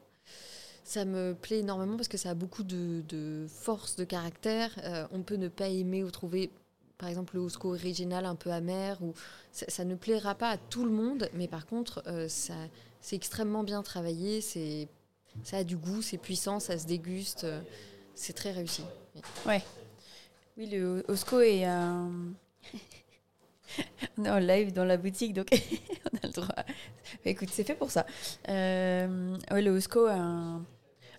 Ça 0.84 1.06
me 1.06 1.34
plaît 1.34 1.60
énormément 1.60 1.96
parce 1.96 2.08
que 2.08 2.18
ça 2.18 2.30
a 2.30 2.34
beaucoup 2.36 2.62
de, 2.62 3.02
de 3.10 3.48
force 3.50 3.96
de 3.96 4.04
caractère. 4.04 4.70
On 5.12 5.24
peut 5.24 5.38
ne 5.38 5.48
pas 5.48 5.68
aimer 5.68 6.04
ou 6.04 6.12
trouver 6.12 6.52
par 7.00 7.10
exemple 7.10 7.38
le 7.38 7.42
Osco 7.42 7.74
original 7.74 8.26
un 8.26 8.36
peu 8.36 8.52
amer 8.52 9.02
ou 9.02 9.16
ça, 9.52 9.86
ne 9.86 9.96
plaira 9.96 10.36
pas 10.36 10.50
à 10.50 10.58
tout 10.58 10.86
le 10.86 10.92
monde 10.92 11.28
mais 11.34 11.48
par 11.48 11.66
contre 11.66 12.04
ça 12.30 12.54
c'est 13.02 13.16
extrêmement 13.16 13.64
bien 13.64 13.82
travaillé 13.82 14.42
ça 14.42 15.58
a 15.58 15.64
du 15.64 15.76
goût 15.76 16.04
c'est 16.04 16.20
puissant 16.20 16.60
ça 16.60 16.78
se 16.78 16.86
déguste 16.86 17.48
c'est 18.14 18.34
très 18.34 18.52
réussi 18.52 18.84
Ouais. 19.46 19.64
Oui, 20.58 20.68
le 20.68 21.04
Osco 21.08 21.42
est 21.42 21.66
un. 21.66 22.12
on 24.18 24.26
est 24.26 24.30
en 24.30 24.40
live 24.40 24.72
dans 24.72 24.86
la 24.86 24.98
boutique, 24.98 25.34
donc 25.34 25.48
on 26.14 26.18
a 26.18 26.28
le 26.28 26.34
droit. 26.34 26.56
Écoute, 27.26 27.50
c'est 27.52 27.64
fait 27.64 27.76
pour 27.76 27.92
ça. 27.92 28.06
Euh, 28.50 29.38
ouais, 29.52 29.62
le 29.62 29.72
Osco 29.72 30.06
a 30.06 30.62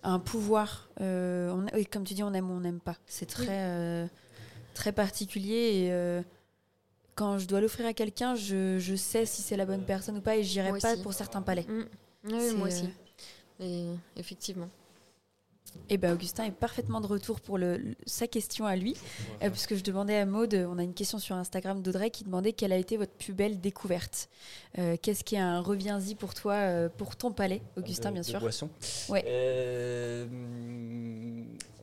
un, 0.03 0.19
pouvoir. 0.19 0.89
Euh, 1.01 1.51
on, 1.51 1.65
oui, 1.75 1.85
comme 1.85 2.03
tu 2.03 2.13
dis, 2.13 2.23
on 2.23 2.33
aime 2.33 2.49
ou 2.49 2.53
on 2.53 2.61
n'aime 2.61 2.79
pas. 2.79 2.95
C'est 3.05 3.27
très, 3.27 3.47
euh, 3.49 4.07
très 4.73 4.91
particulier. 4.91 5.89
Et 5.89 6.23
quand 7.15 7.37
je 7.37 7.47
dois 7.47 7.61
l'offrir 7.61 7.85
à 7.85 7.93
quelqu'un, 7.93 8.35
je, 8.35 8.77
je, 8.79 8.95
sais 8.95 9.25
si 9.25 9.41
c'est 9.41 9.57
la 9.57 9.65
bonne 9.65 9.83
personne 9.83 10.17
ou 10.17 10.21
pas 10.21 10.37
et 10.37 10.43
j'irai 10.43 10.77
pas 10.79 10.97
pour 10.97 11.13
certains 11.13 11.41
palais. 11.41 11.65
Mm. 11.67 11.83
Oui, 12.25 12.55
moi 12.55 12.67
aussi. 12.67 12.89
Et 13.59 13.87
effectivement. 14.15 14.69
Et 15.89 15.93
eh 15.93 15.97
ben 15.97 16.13
Augustin 16.13 16.43
est 16.43 16.51
parfaitement 16.51 16.99
de 16.99 17.07
retour 17.07 17.39
pour 17.39 17.57
le, 17.57 17.95
sa 18.05 18.27
question 18.27 18.65
à 18.65 18.75
lui, 18.75 18.97
euh, 19.41 19.49
puisque 19.49 19.75
je 19.75 19.83
demandais 19.83 20.17
à 20.17 20.25
Maude, 20.25 20.53
on 20.69 20.77
a 20.77 20.83
une 20.83 20.93
question 20.93 21.17
sur 21.17 21.37
Instagram 21.37 21.81
d'Audrey 21.81 22.09
qui 22.09 22.25
demandait 22.25 22.51
quelle 22.51 22.73
a 22.73 22.77
été 22.77 22.97
votre 22.97 23.13
plus 23.13 23.31
belle 23.31 23.61
découverte. 23.61 24.27
Euh, 24.79 24.97
qu'est-ce 25.01 25.23
qui 25.23 25.35
est 25.35 25.39
un 25.39 25.61
reviens-y 25.61 26.15
pour 26.15 26.33
toi, 26.33 26.55
euh, 26.55 26.89
pour 26.89 27.15
ton 27.15 27.31
palais, 27.31 27.61
Augustin, 27.77 28.11
bien 28.11 28.23
sûr. 28.23 28.41
Boisson. 28.41 28.69
Ouais. 29.07 29.23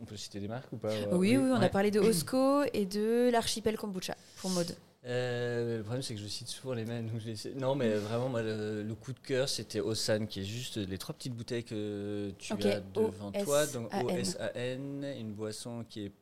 on 0.03 0.05
peut 0.05 0.17
citer 0.17 0.39
des 0.39 0.49
marques 0.49 0.71
ou 0.73 0.77
pas? 0.77 0.91
Oui, 1.13 1.39
oui, 1.39 1.51
on 1.51 1.63
a 1.63 1.71
parlé 1.71 1.91
de 1.91 2.01
Osco 2.01 2.65
et 2.75 2.85
de 2.85 3.31
l'archipel 3.33 3.79
kombucha 3.79 4.17
pour 4.37 4.51
Maude. 4.51 4.77
Euh, 5.07 5.79
le 5.79 5.83
problème, 5.83 6.03
c'est 6.03 6.15
que 6.15 6.21
je 6.21 6.27
cite 6.27 6.49
souvent 6.49 6.75
les 6.75 6.85
mêmes. 6.85 7.11
Non, 7.57 7.75
mais 7.75 7.95
vraiment, 7.95 8.31
le, 8.39 8.95
coup 8.95 9.13
de 9.13 9.19
cœur, 9.19 9.49
c'était 9.49 9.81
Osan, 9.81 10.27
qui 10.27 10.41
est 10.41 10.45
juste 10.45 10.77
les 10.79 10.99
trois 10.99 11.15
petites 11.15 11.35
bouteilles 11.35 11.65
que 11.65 12.33
tu 12.39 12.53
as 12.53 12.81
devant 12.81 13.33
toi. 13.33 13.67
Donc, 13.67 13.93
O-S-A-N, 13.93 15.05
une 15.19 15.33
boisson 15.33 15.85
qui 15.89 16.07
est 16.07 16.13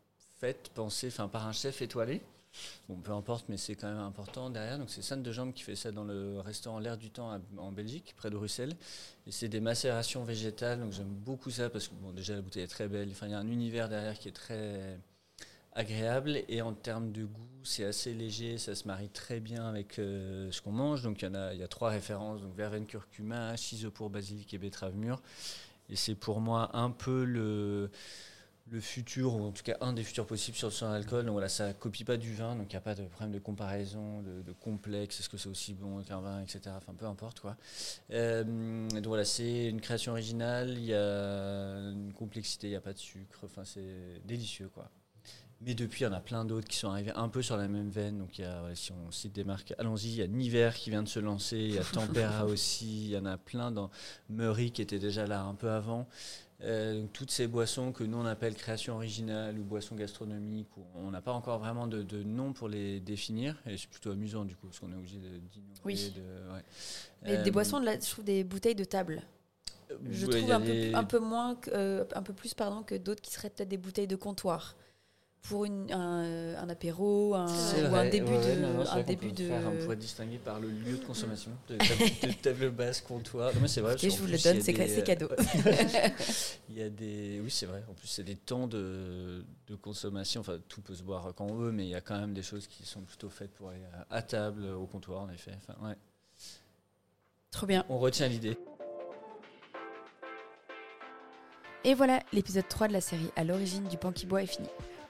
faite, 0.41 0.71
pensée 0.75 1.11
par 1.11 1.47
un 1.47 1.53
chef 1.53 1.81
étoilé. 1.83 2.21
Bon, 2.89 2.97
peu 2.97 3.13
importe, 3.13 3.47
mais 3.49 3.57
c'est 3.57 3.77
quand 3.77 3.89
même 3.89 4.03
important 4.03 4.51
derrière. 4.51 4.79
Donc, 4.79 4.91
c'est 4.91 5.01
Sanne 5.01 5.23
de 5.23 5.33
Jambes 5.33 5.53
qui 5.53 5.63
fait 5.63 5.77
ça 5.77 5.93
dans 5.93 6.05
le 6.05 6.41
restaurant 6.41 6.81
L'air 6.81 6.99
du 6.99 7.11
Temps 7.11 7.41
en 7.57 7.73
Belgique, 7.73 8.15
près 8.17 8.31
de 8.31 8.37
Bruxelles. 8.37 8.75
Et 9.27 9.31
c'est 9.31 9.49
des 9.49 9.61
macérations 9.61 10.25
végétales. 10.25 10.81
Donc, 10.81 10.93
j'aime 10.93 11.07
beaucoup 11.07 11.51
ça 11.51 11.71
parce 11.71 11.87
que, 11.87 11.95
bon, 11.95 12.11
déjà, 12.11 12.35
la 12.35 12.43
bouteille 12.43 12.65
est 12.65 12.69
très 12.69 12.89
belle. 12.89 13.09
Enfin, 13.13 13.29
il 13.29 13.33
y 13.33 13.35
a 13.35 13.39
un 13.39 13.49
univers 13.49 13.89
derrière 13.89 14.19
qui 14.19 14.29
est 14.29 14.33
très 14.33 14.99
agréable 15.75 16.43
et 16.49 16.63
en 16.63 16.73
termes 16.75 17.13
de 17.13 17.25
goût 17.25 17.53
c'est 17.65 17.85
assez 17.85 18.13
léger 18.13 18.59
ça 18.59 18.75
se 18.75 18.87
marie 18.87 19.09
très 19.09 19.41
bien 19.41 19.67
avec 19.67 19.99
euh, 19.99 20.51
ce 20.51 20.61
qu'on 20.61 20.73
mange. 20.73 21.03
Donc 21.03 21.23
il 21.23 21.27
y 21.27 21.29
en 21.29 21.35
a 21.35 21.55
il 21.55 21.61
y 21.61 21.63
a 21.63 21.69
trois 21.69 21.91
références 21.91 22.43
donc 22.43 22.55
verveine 22.55 22.87
curcuma 22.87 23.55
pour 23.95 24.11
basilic 24.11 24.53
et 24.55 24.59
betterave 24.59 24.97
mûre. 24.97 25.23
Et 25.89 25.97
c'est 25.97 26.15
pour 26.15 26.41
moi 26.41 26.71
un 26.77 26.91
peu 26.91 27.25
le 27.25 27.91
le 28.71 28.81
futur 28.81 29.35
ou 29.35 29.43
en 29.43 29.51
tout 29.51 29.65
cas 29.65 29.77
un 29.81 29.93
des 29.93 30.03
futurs 30.03 30.27
possibles 30.27 30.57
sur 30.57 30.69
le 30.69 30.73
son 30.73 30.87
alcool. 30.87 31.25
Donc 31.25 31.33
voilà 31.33 31.49
ça 31.49 31.73
copie 31.75 32.05
pas 32.05 32.17
du 32.17 32.35
vin 32.35 32.57
donc 32.57 32.67
il 32.73 32.75
n'y 32.75 32.79
a 32.79 32.81
pas 32.81 32.95
de 32.95 33.05
problème 33.05 33.33
de 33.33 33.39
comparaison 33.39 34.23
de, 34.23 34.53
complexe 34.53 35.21
est-ce 35.21 35.29
que 35.29 35.37
c'est 35.37 35.49
aussi 35.49 35.75
bon 35.75 36.03
qu'un 36.03 36.21
vin 36.21 36.41
etc 36.41 36.63
enfin 36.77 36.95
peu 36.95 37.07
importe 37.07 37.41
quoi. 37.41 37.57
Euh, 38.13 38.89
donc 38.89 39.07
voilà 39.07 39.25
c'est 39.25 39.69
une 39.69 39.81
création 39.81 40.13
originale 40.13 40.71
il 40.71 40.85
y 40.85 40.95
a 40.95 41.91
une 41.91 42.13
complexité 42.13 42.69
il 42.69 42.71
n'y 42.71 42.77
a 42.77 42.81
pas 42.81 42.93
de 42.93 42.99
sucre 42.99 43.41
enfin 43.45 43.65
c'est 43.65 44.23
délicieux 44.25 44.69
quoi 44.69 44.91
Mais 45.65 45.75
depuis, 45.75 46.01
il 46.01 46.05
y 46.05 46.07
en 46.07 46.13
a 46.13 46.21
plein 46.21 46.45
d'autres 46.45 46.67
qui 46.67 46.77
sont 46.77 46.91
arrivés 46.91 47.13
un 47.15 47.29
peu 47.29 47.41
sur 47.41 47.57
la 47.57 47.69
même 47.69 47.89
veine. 47.89 48.19
Donc, 48.19 48.39
il 48.39 48.43
y 48.43 48.45
a, 48.45 48.75
si 48.75 48.93
on 48.93 49.11
cite 49.11 49.33
des 49.33 49.45
marques, 49.45 49.75
allons-y, 49.79 50.09
il 50.09 50.17
y 50.17 50.23
a 50.23 50.27
Niver 50.27 50.71
qui 50.75 50.91
vient 50.91 51.03
de 51.03 51.09
se 51.09 51.21
lancer, 51.21 51.57
il 51.57 51.75
y 51.75 51.79
a 51.79 51.85
Tempera 51.85 52.45
aussi, 52.47 53.07
il 53.07 53.11
y 53.11 53.17
en 53.17 53.27
a 53.27 53.39
plein 53.39 53.71
dans 53.71 53.91
Murray 54.29 54.71
qui 54.71 54.83
était 54.83 54.99
déjà 54.99 55.27
là 55.27 55.43
un 55.43 55.55
peu 55.55 55.71
avant. 55.71 56.09
Euh, 56.65 57.07
toutes 57.13 57.33
ces 57.33 57.49
boissons 57.49 57.91
que 57.91 58.05
nous 58.05 58.19
on 58.19 58.25
appelle 58.25 58.55
création 58.55 58.95
originale 58.95 59.59
ou 59.59 59.65
boissons 59.65 59.97
gastronomiques, 59.97 60.69
on 60.95 61.11
n'a 61.11 61.21
pas 61.21 61.33
encore 61.33 61.59
vraiment 61.59 61.89
de, 61.89 62.23
nom 62.23 62.53
pour 62.53 62.69
les 62.69 63.01
définir, 63.01 63.61
et 63.67 63.77
c'est 63.77 63.89
plutôt 63.89 64.13
amusant 64.13 64.45
du 64.45 64.55
coup, 64.55 64.69
parce 64.69 64.79
qu'on 64.79 64.93
est 64.93 64.97
obligé 64.97 65.19
d'innover. 65.19 65.81
Oui. 65.85 66.13
des 67.25 67.33
euh, 67.33 67.51
boissons, 67.51 67.81
de 67.81 67.87
je 67.87 68.11
trouve 68.11 68.25
des 68.25 68.45
bouteilles 68.45 68.77
de 68.77 68.85
table. 68.85 69.23
Je 70.09 70.27
trouve 70.27 70.51
un, 70.51 70.61
peu, 70.61 70.95
un, 70.95 71.05
peu, 71.05 71.19
moins, 71.19 71.57
euh, 71.69 72.05
un 72.15 72.23
peu 72.23 72.33
plus 72.33 72.55
pardon, 72.55 72.83
que 72.83 72.95
d'autres 72.95 73.21
qui 73.21 73.33
seraient 73.33 73.51
peut-être 73.51 73.69
des 73.69 73.77
bouteilles 73.77 74.07
de 74.07 74.17
comptoir 74.17 74.77
pour 75.43 75.65
une, 75.65 75.91
un, 75.93 76.55
un, 76.57 76.69
apéro 76.69 77.35
un, 77.35 77.47
ou 77.47 77.95
un 77.95 78.09
début 78.09 78.31
de 78.31 78.89
un 78.89 79.03
début 79.03 79.33
de 79.33 79.49
faire, 79.49 79.63
on 79.67 79.83
pourrait 79.83 79.97
distinguer 79.97 80.39
par 80.39 80.61
le 80.61 80.71
lieu 80.71 80.97
de 80.97 81.05
consommation 81.05 81.51
de 81.69 81.77
table, 82.21 82.35
table 82.41 82.71
basse 82.71 83.01
comptoir 83.01 83.53
non 83.55 83.61
mais 83.63 83.69
c'est 83.69 83.81
vrai 83.81 83.97
et 84.01 84.11
je 84.11 84.17
vous 84.19 84.29
le 84.29 84.39
donne 84.39 84.61
c'est 84.61 85.03
cadeau. 85.03 85.29
Il 86.69 86.79
y 86.79 86.83
a 86.83 86.89
des 86.89 87.41
oui 87.43 87.51
c'est 87.51 87.67
vrai 87.67 87.83
en 87.91 87.95
plus 87.95 88.07
c'est 88.07 88.23
des 88.23 88.37
temps 88.37 88.69
de, 88.69 89.45
de, 89.67 89.75
consommation. 89.75 90.41
Enfin 90.43 90.59
tout 90.69 90.81
peut 90.81 90.95
se 90.95 91.03
boire 91.03 91.33
quand 91.35 91.47
on 91.47 91.55
veut 91.55 91.73
mais 91.73 91.87
il 91.87 91.91
y 91.91 91.97
a 91.97 92.01
quand 92.01 92.19
même 92.19 92.35
des 92.35 92.43
choses 92.43 92.69
qui 92.69 92.87
sont 92.87 93.01
plutôt 93.01 93.29
faites 93.29 93.51
pour 93.53 93.71
aller 93.71 93.83
à, 94.11 94.23
table 94.23 94.67
au 94.67 94.87
comptoir 94.87 95.23
en 95.23 95.31
effet. 95.31 95.53
Enfin 95.57 95.75
ouais. 95.87 95.97
Trop 97.51 97.67
bien. 97.67 97.85
On 97.89 97.99
retient 97.99 98.29
l'idée. 98.29 98.57
Et 101.85 101.95
voilà, 101.95 102.21
l'épisode 102.33 102.69
3 102.69 102.89
de 102.89 102.93
la 102.93 103.01
série 103.01 103.31
à 103.35 103.43
l'origine 103.43 103.89
du 103.89 103.97
pan 103.97 104.13
qui 104.13 104.25
boit 104.25 104.43
est 104.43 104.47
fini. 104.47 104.69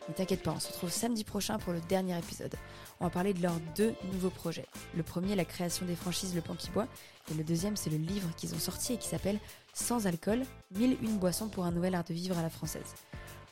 Ne 0.09 0.15
t'inquiète 0.15 0.43
pas, 0.43 0.53
on 0.53 0.61
se 0.61 0.69
retrouve 0.69 0.91
samedi 0.91 1.23
prochain 1.23 1.59
pour 1.59 1.73
le 1.73 1.81
dernier 1.81 2.19
épisode. 2.19 2.55
On 3.01 3.05
va 3.05 3.11
parler 3.11 3.35
de 3.35 3.43
leurs 3.43 3.61
deux 3.77 3.95
nouveaux 4.13 4.31
projets. 4.31 4.67
Le 4.97 5.03
premier, 5.03 5.37
la 5.37 5.45
création 5.45 5.87
des 5.87 5.95
franchises 5.95 6.35
Le 6.35 6.41
Pan 6.41 6.55
qui 6.55 6.71
boit, 6.71 6.89
et 7.31 7.35
le 7.35 7.45
deuxième, 7.45 7.77
c'est 7.77 7.91
le 7.91 7.99
livre 7.99 8.29
qu'ils 8.37 8.55
ont 8.55 8.59
sorti 8.59 8.95
et 8.95 8.97
qui 8.97 9.09
s'appelle 9.09 9.39
Sans 9.75 10.07
alcool, 10.07 10.43
1001 10.75 11.13
boissons 11.13 11.49
pour 11.49 11.65
un 11.65 11.71
nouvel 11.71 11.95
art 11.95 12.05
de 12.05 12.15
vivre 12.15 12.37
à 12.37 12.43
la 12.43 12.51
française. 12.51 12.95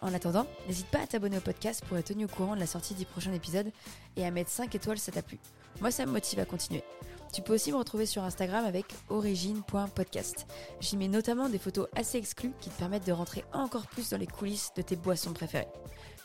En 0.01 0.13
attendant, 0.13 0.47
n'hésite 0.67 0.87
pas 0.87 1.01
à 1.01 1.07
t'abonner 1.07 1.39
au 1.39 1.43
podcast 1.43 1.85
pour 1.87 1.97
être 1.99 2.07
tenu 2.07 2.25
au 2.25 2.29
courant 2.29 2.57
de 2.57 2.61
la 2.61 2.67
sortie 2.67 2.95
du 2.95 3.05
prochain 3.05 3.33
épisode 3.33 3.71
et 4.17 4.25
à 4.25 4.31
mettre 4.31 4.51
5 4.51 4.75
étoiles 4.75 4.99
si 4.99 5.05
ça 5.05 5.13
t'a 5.13 5.23
plu. 5.23 5.39
Moi, 5.81 5.91
ça 5.91 6.07
me 6.07 6.13
motive 6.13 6.41
à 6.41 6.47
continuer. 6.47 6.83
Tu 7.33 7.43
peux 7.43 7.55
aussi 7.55 7.71
me 7.71 7.77
retrouver 7.77 8.07
sur 8.07 8.25
Instagram 8.25 8.65
avec 8.65 8.87
origine.podcast. 9.09 10.47
J'y 10.81 10.97
mets 10.97 11.09
notamment 11.09 11.49
des 11.49 11.59
photos 11.59 11.87
assez 11.95 12.19
exclues 12.19 12.53
qui 12.61 12.71
te 12.71 12.79
permettent 12.79 13.07
de 13.07 13.13
rentrer 13.13 13.45
encore 13.53 13.87
plus 13.87 14.11
dans 14.11 14.19
les 14.19 14.27
coulisses 14.27 14.71
de 14.77 14.83
tes 14.83 14.97
boissons 14.97 15.33
préférées. 15.33 15.69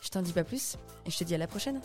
Je 0.02 0.08
t'en 0.08 0.22
dis 0.22 0.32
pas 0.32 0.44
plus 0.44 0.76
et 1.06 1.10
je 1.10 1.18
te 1.18 1.24
dis 1.24 1.34
à 1.34 1.38
la 1.38 1.46
prochaine. 1.46 1.80